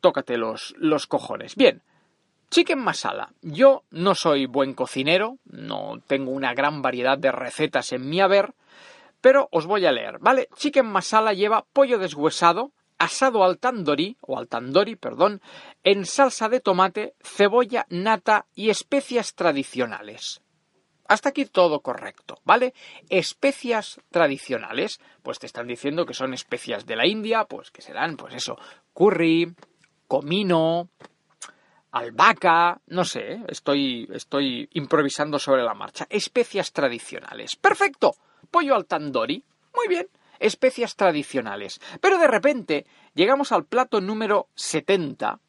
Tócate 0.00 0.36
los, 0.36 0.74
los 0.78 1.06
cojones. 1.06 1.54
Bien. 1.56 1.82
Chicken 2.50 2.80
masala. 2.80 3.32
Yo 3.40 3.84
no 3.90 4.14
soy 4.14 4.44
buen 4.44 4.74
cocinero, 4.74 5.38
no 5.44 6.02
tengo 6.06 6.32
una 6.32 6.52
gran 6.52 6.82
variedad 6.82 7.16
de 7.16 7.32
recetas 7.32 7.92
en 7.92 8.06
mi 8.10 8.20
haber, 8.20 8.52
pero 9.22 9.48
os 9.52 9.64
voy 9.64 9.86
a 9.86 9.92
leer, 9.92 10.18
¿vale? 10.18 10.48
Chicken 10.56 10.84
masala 10.84 11.32
lleva 11.32 11.64
pollo 11.72 11.98
deshuesado, 11.98 12.72
asado 12.98 13.42
al 13.42 13.56
tandoori, 13.56 14.18
o 14.20 14.36
al 14.36 14.48
tandoori, 14.48 14.96
perdón, 14.96 15.40
en 15.82 16.04
salsa 16.04 16.50
de 16.50 16.60
tomate, 16.60 17.14
cebolla, 17.22 17.86
nata 17.88 18.44
y 18.54 18.68
especias 18.68 19.34
tradicionales. 19.34 20.41
Hasta 21.12 21.28
aquí 21.28 21.44
todo 21.44 21.80
correcto, 21.80 22.38
¿vale? 22.42 22.72
Especias 23.10 24.00
tradicionales, 24.10 24.98
pues 25.22 25.38
te 25.38 25.44
están 25.44 25.66
diciendo 25.66 26.06
que 26.06 26.14
son 26.14 26.32
especias 26.32 26.86
de 26.86 26.96
la 26.96 27.06
India, 27.06 27.44
pues 27.44 27.70
que 27.70 27.82
serán, 27.82 28.16
pues 28.16 28.34
eso, 28.34 28.56
curry, 28.94 29.54
comino, 30.08 30.88
albahaca, 31.90 32.80
no 32.86 33.04
sé, 33.04 33.32
¿eh? 33.32 33.44
estoy, 33.48 34.08
estoy 34.10 34.70
improvisando 34.72 35.38
sobre 35.38 35.62
la 35.62 35.74
marcha. 35.74 36.06
Especias 36.08 36.72
tradicionales. 36.72 37.56
Perfecto. 37.56 38.14
Pollo 38.50 38.74
al 38.74 38.86
tandoori. 38.86 39.44
Muy 39.74 39.88
bien. 39.88 40.08
Especias 40.38 40.96
tradicionales. 40.96 41.78
Pero 42.00 42.16
de 42.16 42.26
repente 42.26 42.86
llegamos 43.12 43.52
al 43.52 43.66
plato 43.66 44.00
número 44.00 44.48
70, 44.54 45.40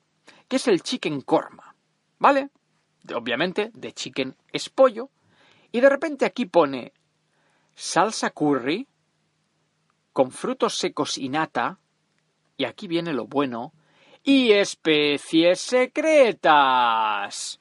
que 0.49 0.57
es 0.57 0.67
el 0.67 0.83
chicken 0.83 1.21
korma. 1.21 1.73
¿Vale? 2.19 2.49
Obviamente, 3.15 3.71
de 3.73 3.93
chicken 3.93 4.35
es 4.51 4.67
pollo, 4.67 5.09
y 5.73 5.81
de 5.81 5.89
repente 5.89 6.25
aquí 6.25 6.45
pone 6.45 6.93
salsa 7.73 8.29
curry 8.29 8.87
con 10.13 10.31
frutos 10.31 10.77
secos 10.77 11.17
y 11.17 11.29
nata. 11.29 11.79
Y 12.55 12.65
aquí 12.65 12.87
viene 12.87 13.11
lo 13.11 13.25
bueno. 13.25 13.73
Y 14.23 14.51
especies 14.51 15.59
secretas. 15.59 17.59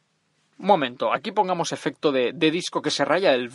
Un 0.59 0.67
momento, 0.67 1.13
aquí 1.13 1.33
pongamos 1.33 1.73
efecto 1.73 2.13
de, 2.13 2.35
disco 2.35 2.83
que 2.83 2.91
se 2.91 3.07
raya 3.07 3.33
el... 3.33 3.51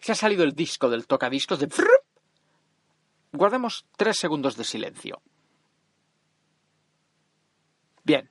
Se 0.00 0.12
ha 0.12 0.14
salido 0.14 0.42
el 0.42 0.54
disco 0.54 0.88
del 0.88 1.06
tocadiscos 1.06 1.60
de... 1.60 1.68
Guardemos 3.30 3.84
tres 3.96 4.16
segundos 4.16 4.56
de 4.56 4.64
silencio. 4.64 5.20
Bien. 8.02 8.28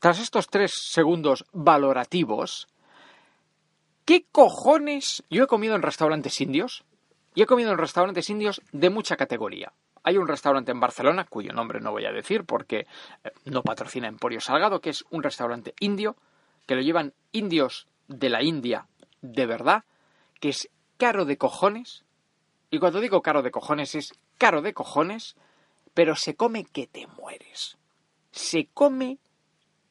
Tras 0.00 0.20
estos 0.20 0.46
tres 0.46 0.72
segundos 0.74 1.44
valorativos, 1.52 2.68
¿qué 4.04 4.24
cojones? 4.30 5.24
Yo 5.28 5.42
he 5.42 5.48
comido 5.48 5.74
en 5.74 5.82
restaurantes 5.82 6.40
indios 6.40 6.84
y 7.34 7.42
he 7.42 7.46
comido 7.46 7.72
en 7.72 7.78
restaurantes 7.78 8.30
indios 8.30 8.62
de 8.70 8.90
mucha 8.90 9.16
categoría. 9.16 9.72
Hay 10.04 10.16
un 10.16 10.28
restaurante 10.28 10.70
en 10.70 10.78
Barcelona, 10.78 11.24
cuyo 11.24 11.52
nombre 11.52 11.80
no 11.80 11.90
voy 11.90 12.04
a 12.04 12.12
decir 12.12 12.44
porque 12.44 12.86
eh, 13.24 13.32
no 13.44 13.62
patrocina 13.62 14.06
Emporio 14.06 14.40
Salgado, 14.40 14.80
que 14.80 14.90
es 14.90 15.04
un 15.10 15.24
restaurante 15.24 15.74
indio, 15.80 16.14
que 16.66 16.76
lo 16.76 16.80
llevan 16.80 17.12
indios 17.32 17.88
de 18.06 18.28
la 18.28 18.44
India 18.44 18.86
de 19.20 19.46
verdad, 19.46 19.82
que 20.38 20.50
es 20.50 20.70
caro 20.96 21.24
de 21.24 21.38
cojones. 21.38 22.04
Y 22.70 22.78
cuando 22.78 23.00
digo 23.00 23.20
caro 23.20 23.42
de 23.42 23.50
cojones 23.50 23.96
es 23.96 24.12
caro 24.38 24.62
de 24.62 24.74
cojones, 24.74 25.34
pero 25.92 26.14
se 26.14 26.36
come 26.36 26.64
que 26.64 26.86
te 26.86 27.08
mueres. 27.08 27.76
Se 28.30 28.68
come 28.72 29.18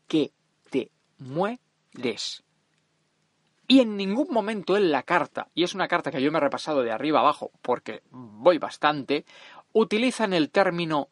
que 0.08 0.32
te 0.70 0.92
mueres. 1.18 2.44
Y 3.68 3.82
en 3.82 3.98
ningún 3.98 4.28
momento 4.30 4.78
en 4.78 4.92
la 4.92 5.04
carta, 5.04 5.50
y 5.54 5.64
es 5.64 5.74
una 5.74 5.88
carta 5.88 6.10
que 6.10 6.22
yo 6.22 6.32
me 6.32 6.38
he 6.38 6.42
repasado 6.42 6.84
de 6.84 6.92
arriba 6.92 7.20
abajo 7.20 7.52
porque 7.62 8.02
voy 8.12 8.58
bastante, 8.58 9.26
utilizan 9.74 10.34
el 10.34 10.50
término 10.50 11.10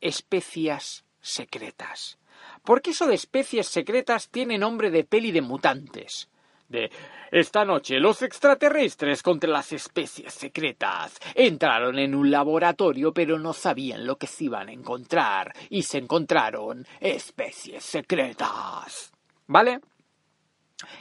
especias 0.00 1.04
secretas. 1.20 2.18
Porque 2.62 2.90
eso 2.90 3.06
de 3.06 3.14
especies 3.14 3.66
secretas 3.66 4.28
tiene 4.28 4.58
nombre 4.58 4.90
de 4.90 5.04
peli 5.04 5.32
de 5.32 5.42
mutantes. 5.42 6.28
De 6.68 6.90
esta 7.30 7.64
noche 7.64 8.00
los 8.00 8.22
extraterrestres 8.22 9.22
contra 9.22 9.50
las 9.50 9.72
especies 9.72 10.34
secretas 10.34 11.18
entraron 11.34 11.98
en 11.98 12.14
un 12.14 12.30
laboratorio 12.30 13.12
pero 13.12 13.38
no 13.38 13.52
sabían 13.52 14.04
lo 14.04 14.16
que 14.16 14.26
se 14.26 14.44
iban 14.44 14.68
a 14.68 14.72
encontrar 14.72 15.52
y 15.70 15.82
se 15.82 15.98
encontraron 15.98 16.84
especies 17.00 17.84
secretas. 17.84 19.12
¿Vale? 19.46 19.80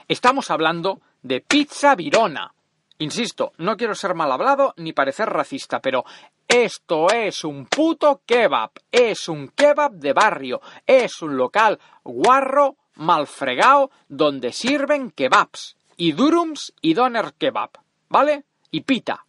Estamos 0.08 0.52
hablando 0.52 1.02
de 1.22 1.42
pizza 1.42 1.96
virona. 1.96 2.54
Insisto, 3.00 3.52
no 3.58 3.76
quiero 3.76 3.94
ser 3.94 4.14
mal 4.14 4.32
hablado 4.32 4.74
ni 4.78 4.94
parecer 4.94 5.28
racista, 5.30 5.82
pero 5.82 6.06
esto 6.48 7.08
es 7.10 7.44
un 7.44 7.66
puto 7.66 8.22
kebab, 8.26 8.72
es 8.90 9.28
un 9.28 9.50
kebab 9.50 9.94
de 9.94 10.14
barrio, 10.14 10.62
es 10.86 11.22
un 11.22 11.36
local 11.36 11.78
guarro, 12.04 12.78
malfregao, 12.96 13.92
donde 14.08 14.52
sirven 14.52 15.12
kebabs, 15.12 15.78
y 15.98 16.12
durums 16.12 16.74
y 16.82 16.94
doner 16.94 17.34
kebab, 17.38 17.72
¿vale? 18.10 18.44
Y 18.72 18.82
pita. 18.82 19.26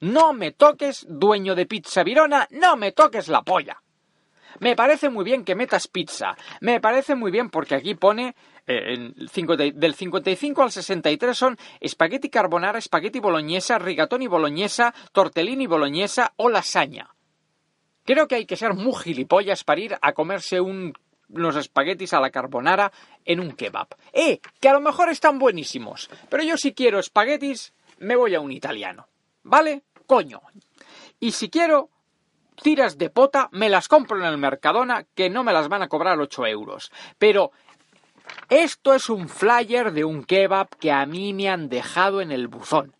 No 0.00 0.32
me 0.32 0.52
toques, 0.52 1.06
dueño 1.08 1.54
de 1.54 1.66
pizza 1.66 2.02
virona, 2.02 2.46
no 2.50 2.76
me 2.76 2.92
toques 2.92 3.28
la 3.28 3.42
polla. 3.42 3.82
Me 4.60 4.76
parece 4.76 5.10
muy 5.10 5.24
bien 5.24 5.44
que 5.44 5.54
metas 5.54 5.88
pizza. 5.88 6.36
Me 6.60 6.80
parece 6.80 7.14
muy 7.14 7.30
bien 7.30 7.50
porque 7.50 7.74
aquí 7.74 7.94
pone 7.94 8.34
eh, 8.66 9.12
del 9.74 9.94
55 9.94 10.62
al 10.62 10.72
63 10.72 11.36
son 11.36 11.58
espagueti 11.80 12.28
carbonara, 12.28 12.78
espagueti 12.78 13.20
boloñesa, 13.20 13.78
rigatoni 13.78 14.26
boloñesa, 14.26 14.94
tortellini 15.12 15.66
boloñesa 15.66 16.32
o 16.36 16.48
lasaña. 16.48 17.14
Creo 18.04 18.28
que 18.28 18.36
hay 18.36 18.46
que 18.46 18.56
ser 18.56 18.74
muy 18.74 18.94
gilipollas 18.94 19.64
para 19.64 19.80
ir 19.80 19.98
a 20.00 20.12
comerse 20.12 20.60
unos 21.28 21.56
espaguetis 21.56 22.12
a 22.12 22.20
la 22.20 22.30
carbonara 22.30 22.92
en 23.24 23.40
un 23.40 23.52
kebab. 23.52 23.88
¡Eh! 24.12 24.40
Que 24.60 24.68
a 24.68 24.72
lo 24.72 24.80
mejor 24.80 25.08
están 25.08 25.38
buenísimos. 25.38 26.10
Pero 26.28 26.42
yo 26.42 26.56
si 26.56 26.74
quiero 26.74 26.98
espaguetis, 26.98 27.74
me 27.98 28.16
voy 28.16 28.34
a 28.34 28.40
un 28.40 28.52
italiano. 28.52 29.08
¿Vale? 29.42 29.82
Coño. 30.06 30.40
Y 31.20 31.32
si 31.32 31.50
quiero 31.50 31.90
tiras 32.62 32.98
de 32.98 33.10
pota, 33.10 33.48
me 33.52 33.68
las 33.68 33.88
compro 33.88 34.18
en 34.18 34.24
el 34.24 34.38
Mercadona, 34.38 35.04
que 35.14 35.30
no 35.30 35.44
me 35.44 35.52
las 35.52 35.68
van 35.68 35.82
a 35.82 35.88
cobrar 35.88 36.18
8 36.18 36.46
euros. 36.46 36.90
Pero 37.18 37.52
esto 38.48 38.94
es 38.94 39.08
un 39.08 39.28
flyer 39.28 39.92
de 39.92 40.04
un 40.04 40.24
kebab 40.24 40.68
que 40.78 40.92
a 40.92 41.06
mí 41.06 41.32
me 41.32 41.48
han 41.48 41.68
dejado 41.68 42.20
en 42.20 42.32
el 42.32 42.48
buzón. 42.48 42.94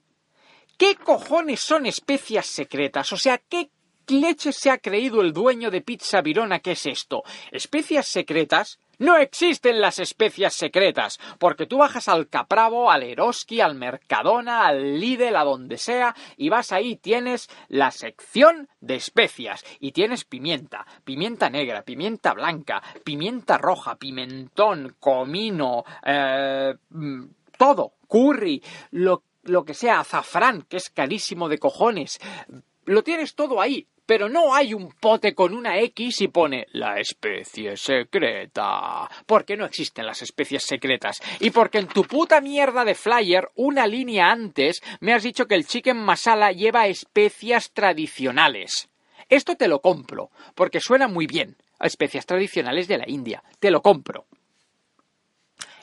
¿Qué 0.79 0.95
cojones 0.97 1.61
son 1.61 1.87
especias 1.87 2.47
secretas? 2.47 3.13
O 3.13 3.17
sea, 3.17 3.39
¿qué 3.39 3.71
leche 4.09 4.53
se 4.53 4.71
ha 4.71 4.79
creído 4.79 5.21
el 5.21 5.33
dueño 5.33 5.71
de 5.71 5.81
Pizza 5.81 6.21
Virona 6.21 6.61
que 6.61 6.73
es 6.73 6.87
esto? 6.87 7.23
¿Especias 7.51 8.07
secretas? 8.07 8.79
No 8.99 9.19
existen 9.19 9.81
las 9.81 9.99
especias 9.99 10.55
secretas, 10.55 11.19
porque 11.39 11.67
tú 11.67 11.79
bajas 11.79 12.09
al 12.09 12.29
Capravo, 12.29 12.91
al 12.91 13.03
Eroski, 13.03 13.61
al 13.61 13.75
Mercadona, 13.75 14.67
al 14.67 14.99
Lidl, 14.99 15.37
a 15.37 15.45
donde 15.45 15.77
sea, 15.77 16.15
y 16.39 16.49
vas 16.49 16.73
ahí, 16.73 16.97
tienes 16.97 17.51
la 17.69 17.91
sección 17.91 18.71
de 18.81 18.95
especias, 18.95 19.65
y 19.81 19.93
tienes 19.93 20.25
pimienta, 20.25 20.87
pimienta 21.05 21.51
negra, 21.51 21.83
pimienta 21.83 22.33
blanca, 22.33 22.83
pimienta 23.05 23.59
roja, 23.59 23.97
pimentón, 23.97 24.97
comino, 24.99 25.85
eh, 26.03 26.75
mm, 26.89 27.25
todo, 27.59 27.97
curry, 28.09 28.63
lo, 28.93 29.25
lo 29.43 29.63
que 29.67 29.75
sea, 29.75 30.01
azafrán, 30.01 30.63
que 30.63 30.79
es 30.79 30.89
carísimo 30.89 31.51
de 31.51 31.59
cojones, 31.59 32.19
lo 32.87 33.03
tienes 33.03 33.35
todo 33.35 33.61
ahí, 33.61 33.87
pero 34.07 34.29
no 34.29 34.55
hay 34.55 34.73
un 34.73 34.93
pote 34.93 35.35
con 35.35 35.53
una 35.53 35.79
X 35.81 36.23
y 36.23 36.29
pone 36.29 36.67
la 36.73 36.99
especie 36.99 37.77
secreta. 37.77 39.09
Porque 39.27 39.57
no 39.57 39.67
existen 39.67 40.07
las 40.07 40.23
especies 40.23 40.65
secretas. 40.65 41.21
Y 41.41 41.51
porque 41.51 41.79
en 41.79 41.89
tu 41.89 42.05
puta 42.05 42.41
mierda 42.41 42.85
de 42.85 42.95
flyer, 42.95 43.51
una 43.57 43.87
línea 43.87 44.31
antes, 44.31 44.81
me 45.01 45.13
has 45.13 45.25
dicho 45.25 45.47
que 45.47 45.57
el 45.57 45.67
chicken 45.67 45.99
masala 45.99 46.53
lleva 46.53 46.87
especias 46.87 47.73
tradicionales. 47.73 48.89
Esto 49.29 49.57
te 49.57 49.67
lo 49.67 49.81
compro, 49.81 50.31
porque 50.55 50.81
suena 50.81 51.09
muy 51.09 51.27
bien. 51.27 51.57
Especias 51.81 52.25
tradicionales 52.25 52.89
de 52.89 52.99
la 52.99 53.09
India. 53.09 53.43
Te 53.59 53.71
lo 53.71 53.83
compro. 53.83 54.27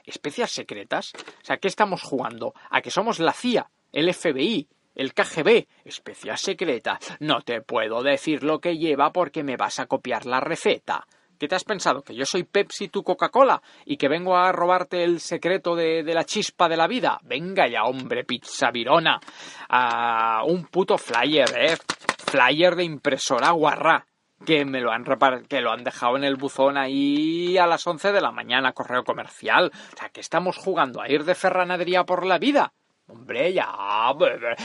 ¿Especias 0.06 0.52
secretas? 0.52 1.14
O 1.50 1.58
¿qué 1.58 1.68
estamos 1.68 2.02
jugando? 2.02 2.54
¿A 2.70 2.82
que 2.82 2.90
somos 2.90 3.20
la 3.20 3.34
CIA, 3.34 3.70
el 3.92 4.14
FBI, 4.14 4.68
el 4.96 5.14
KGB, 5.14 5.68
especial 5.86 6.38
secreta. 6.38 7.00
No 7.20 7.42
te 7.42 7.62
puedo 7.62 8.04
decir 8.04 8.44
lo 8.44 8.60
que 8.60 8.78
lleva 8.78 9.12
porque 9.12 9.44
me 9.44 9.58
vas 9.58 9.80
a 9.80 9.86
copiar 9.86 10.26
la 10.26 10.40
receta. 10.40 11.06
¿Qué 11.40 11.48
te 11.48 11.56
has 11.56 11.64
pensado? 11.64 12.04
¿Que 12.04 12.16
yo 12.16 12.26
soy 12.26 12.44
Pepsi, 12.44 12.88
tu 12.88 13.04
Coca-Cola? 13.04 13.62
¿Y 13.86 13.98
que 13.98 14.08
vengo 14.08 14.38
a 14.38 14.52
robarte 14.52 15.04
el 15.04 15.20
secreto 15.20 15.76
de, 15.76 16.04
la 16.04 16.24
chispa 16.24 16.70
de 16.70 16.78
la 16.78 16.88
vida? 16.88 17.20
Venga 17.24 17.68
ya, 17.68 17.84
hombre, 17.84 18.24
pizza 18.24 18.72
virona. 18.72 19.20
Ah, 19.68 20.44
un 20.46 20.66
puto 20.68 20.98
flyer, 20.98 21.50
¿eh? 21.58 21.78
Flyer 22.18 22.76
de 22.76 22.86
impresora 22.86 23.52
guarra. 23.52 24.06
Que 24.46 24.64
me 24.66 24.80
lo 24.80 24.92
han 24.92 25.04
que 25.48 25.62
lo 25.62 25.72
han 25.72 25.84
dejado 25.84 26.18
en 26.18 26.24
el 26.24 26.36
buzón 26.36 26.78
ahí 26.78 27.58
a 27.58 27.68
las 27.68 27.86
11 27.86 28.12
de 28.12 28.22
la 28.22 28.32
mañana, 28.32 28.74
correo 28.74 29.04
comercial. 29.04 29.72
O 29.94 29.98
sea, 29.98 30.10
que 30.10 30.22
estamos 30.22 30.58
jugando 30.58 31.02
a 31.02 31.10
ir 31.10 31.24
de 31.24 31.36
ferranadería 31.36 32.06
por 32.06 32.26
la 32.26 32.40
vida. 32.40 32.74
Hombre, 33.08 33.52
ya. 33.52 34.16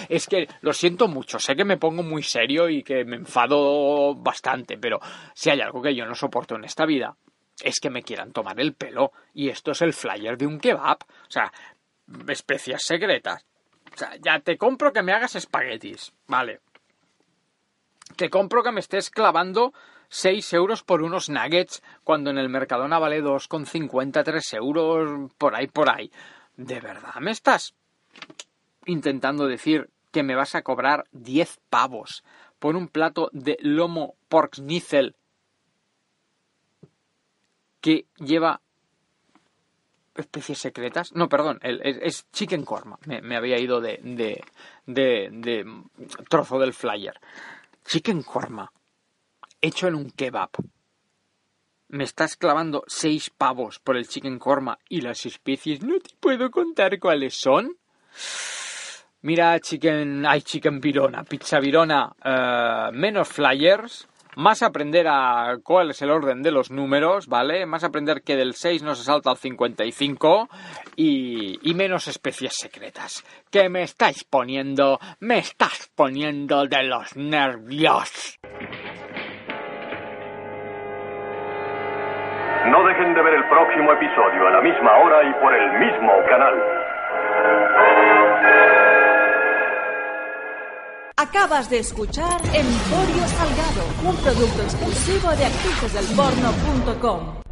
Es 0.09 0.27
que 0.27 0.49
lo 0.61 0.73
siento 0.73 1.09
mucho. 1.09 1.39
Sé 1.39 1.57
que 1.57 1.65
me 1.65 1.77
pongo 1.77 2.03
muy 2.03 2.23
serio 2.23 2.69
y 2.69 2.83
que 2.83 3.05
me 3.05 3.17
enfado 3.17 4.15
bastante, 4.15 4.79
pero 4.79 5.01
si 5.35 5.51
hay 5.51 5.61
algo 5.61 5.83
que 5.83 5.95
yo 5.95 6.07
no 6.07 6.15
soporto 6.15 6.55
en 6.55 6.65
esta 6.65 6.87
vida, 6.87 7.17
es 7.63 7.81
que 7.81 7.91
me 7.91 8.03
quieran 8.03 8.33
tomar 8.33 8.61
el 8.61 8.75
pelo. 8.75 9.13
Y 9.35 9.49
esto 9.49 9.73
es 9.73 9.83
el 9.83 9.93
flyer 9.93 10.39
de 10.39 10.47
un 10.47 10.61
kebab. 10.61 10.99
O 11.03 11.31
sea, 11.31 11.53
especias 12.29 12.83
secretas. 12.83 13.45
O 13.93 13.97
sea, 13.97 14.17
ya 14.17 14.39
te 14.41 14.57
compro 14.57 14.93
que 14.93 15.03
me 15.03 15.13
hagas 15.13 15.35
espaguetis. 15.35 16.13
Vale. 16.29 16.61
Te 18.17 18.31
compro 18.31 18.63
que 18.63 18.73
me 18.73 18.81
estés 18.81 19.11
clavando 19.11 19.73
6 20.11 20.53
euros 20.53 20.85
por 20.85 21.03
unos 21.03 21.29
nuggets 21.29 21.83
cuando 22.05 22.31
en 22.31 22.39
el 22.39 22.49
Mercadona 22.49 22.99
vale 22.99 23.23
2,50, 23.23 24.25
3 24.25 24.53
euros, 24.55 25.33
por 25.37 25.57
ahí, 25.57 25.67
por 25.67 25.91
ahí. 25.91 26.11
¿De 26.57 26.81
verdad 26.81 27.17
me 27.21 27.33
estás 27.33 27.75
intentando 28.87 29.47
decir 29.47 29.91
que 30.13 30.23
me 30.23 30.35
vas 30.35 30.55
a 30.55 30.63
cobrar 30.63 31.05
10 31.13 31.61
pavos 31.71 32.25
por 32.59 32.77
un 32.77 32.89
plato 32.89 33.31
de 33.33 33.57
lomo 33.61 34.15
pork 34.29 34.57
schnitzel 34.57 35.15
que 37.81 38.07
lleva 38.17 38.61
especies 40.21 40.59
secretas. 40.59 41.13
No, 41.15 41.29
perdón, 41.29 41.61
es, 41.63 42.27
chicken 42.33 42.65
korma. 42.65 42.99
Me, 43.07 43.37
había 43.37 43.59
ido 43.59 43.81
de, 43.81 44.01
de, 44.03 44.43
de, 44.87 45.29
de, 45.33 45.65
trozo 46.29 46.59
del 46.59 46.75
flyer. 46.75 47.21
Chicken 47.85 48.23
korma, 48.23 48.73
hecho 49.61 49.87
en 49.89 49.95
un 49.95 50.11
kebab. 50.11 50.51
Me 51.89 52.05
estás 52.05 52.37
clavando 52.37 52.85
seis 52.87 53.31
pavos 53.31 53.79
por 53.79 53.97
el 53.97 54.09
chicken 54.09 54.39
korma 54.39 54.79
y 54.89 55.01
las 55.01 55.25
especies 55.25 55.83
no 55.83 55.99
te 56.01 56.11
puedo 56.21 56.51
contar 56.51 56.99
cuáles 56.99 57.35
son. 57.35 57.79
Mira, 59.23 59.59
chicken, 59.59 60.25
hay 60.27 60.43
chicken 60.43 60.81
virona, 60.81 61.25
pizza 61.25 61.59
virona, 61.59 62.13
eh, 62.25 62.91
menos 62.93 63.29
flyers, 63.29 64.09
más 64.37 64.63
aprender 64.63 65.09
a 65.09 65.57
cuál 65.65 65.91
es 65.91 66.01
el 66.03 66.11
orden 66.11 66.43
de 66.43 66.53
los 66.53 66.71
números, 66.71 67.27
¿vale? 67.27 67.67
Más 67.67 67.83
aprender 67.83 68.23
que 68.23 68.37
del 68.37 68.55
6 68.55 68.85
no 68.85 68.95
se 68.95 69.03
salta 69.03 69.31
al 69.31 69.37
55 69.37 70.49
y, 70.95 71.59
y 71.69 71.75
menos 71.75 72.07
especies 72.07 72.55
secretas. 72.55 73.25
Que 73.51 73.69
me 73.69 73.83
estáis 73.83 74.23
poniendo, 74.23 75.01
me 75.19 75.39
estás 75.39 75.91
poniendo 75.97 76.67
de 76.67 76.85
los 76.85 77.17
nervios. 77.17 78.39
No 82.71 82.85
dejen 82.87 83.15
de 83.15 83.23
ver 83.23 83.35
el 83.35 83.49
próximo 83.49 83.93
episodio 83.93 84.47
a 84.47 84.51
la 84.53 84.61
misma 84.61 84.99
hora 84.99 85.29
y 85.29 85.33
por 85.43 85.53
el 85.53 85.79
mismo 85.81 86.13
canal. 86.29 86.78
Acabas 91.17 91.69
de 91.69 91.79
escuchar 91.79 92.41
Emporio 92.55 93.27
Salgado, 93.27 93.83
un 94.05 94.17
producto 94.17 94.63
exclusivo 94.63 95.35
de 95.37 95.47
actricesdelporno.com. 95.47 97.48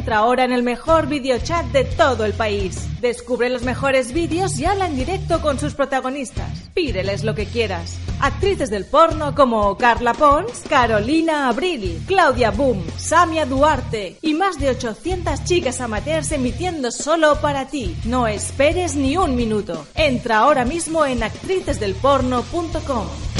Entra 0.00 0.16
ahora 0.16 0.44
en 0.44 0.52
el 0.52 0.62
mejor 0.62 1.08
videochat 1.08 1.66
de 1.72 1.84
todo 1.84 2.24
el 2.24 2.32
país. 2.32 2.88
Descubre 3.02 3.50
los 3.50 3.64
mejores 3.64 4.14
vídeos 4.14 4.58
y 4.58 4.64
habla 4.64 4.86
en 4.86 4.96
directo 4.96 5.42
con 5.42 5.58
sus 5.58 5.74
protagonistas. 5.74 6.70
Pídeles 6.72 7.22
lo 7.22 7.34
que 7.34 7.44
quieras. 7.44 7.98
Actrices 8.18 8.70
del 8.70 8.86
porno 8.86 9.34
como 9.34 9.76
Carla 9.76 10.14
Pons, 10.14 10.62
Carolina 10.70 11.50
Abril, 11.50 12.02
Claudia 12.06 12.50
Boom, 12.50 12.82
Samia 12.96 13.44
Duarte 13.44 14.16
y 14.22 14.32
más 14.32 14.58
de 14.58 14.70
800 14.70 15.44
chicas 15.44 15.82
amateurs 15.82 16.32
emitiendo 16.32 16.90
solo 16.90 17.38
para 17.42 17.66
ti. 17.66 17.94
No 18.06 18.26
esperes 18.26 18.96
ni 18.96 19.18
un 19.18 19.36
minuto. 19.36 19.86
Entra 19.94 20.38
ahora 20.38 20.64
mismo 20.64 21.04
en 21.04 21.22
actricesdelporno.com. 21.22 23.39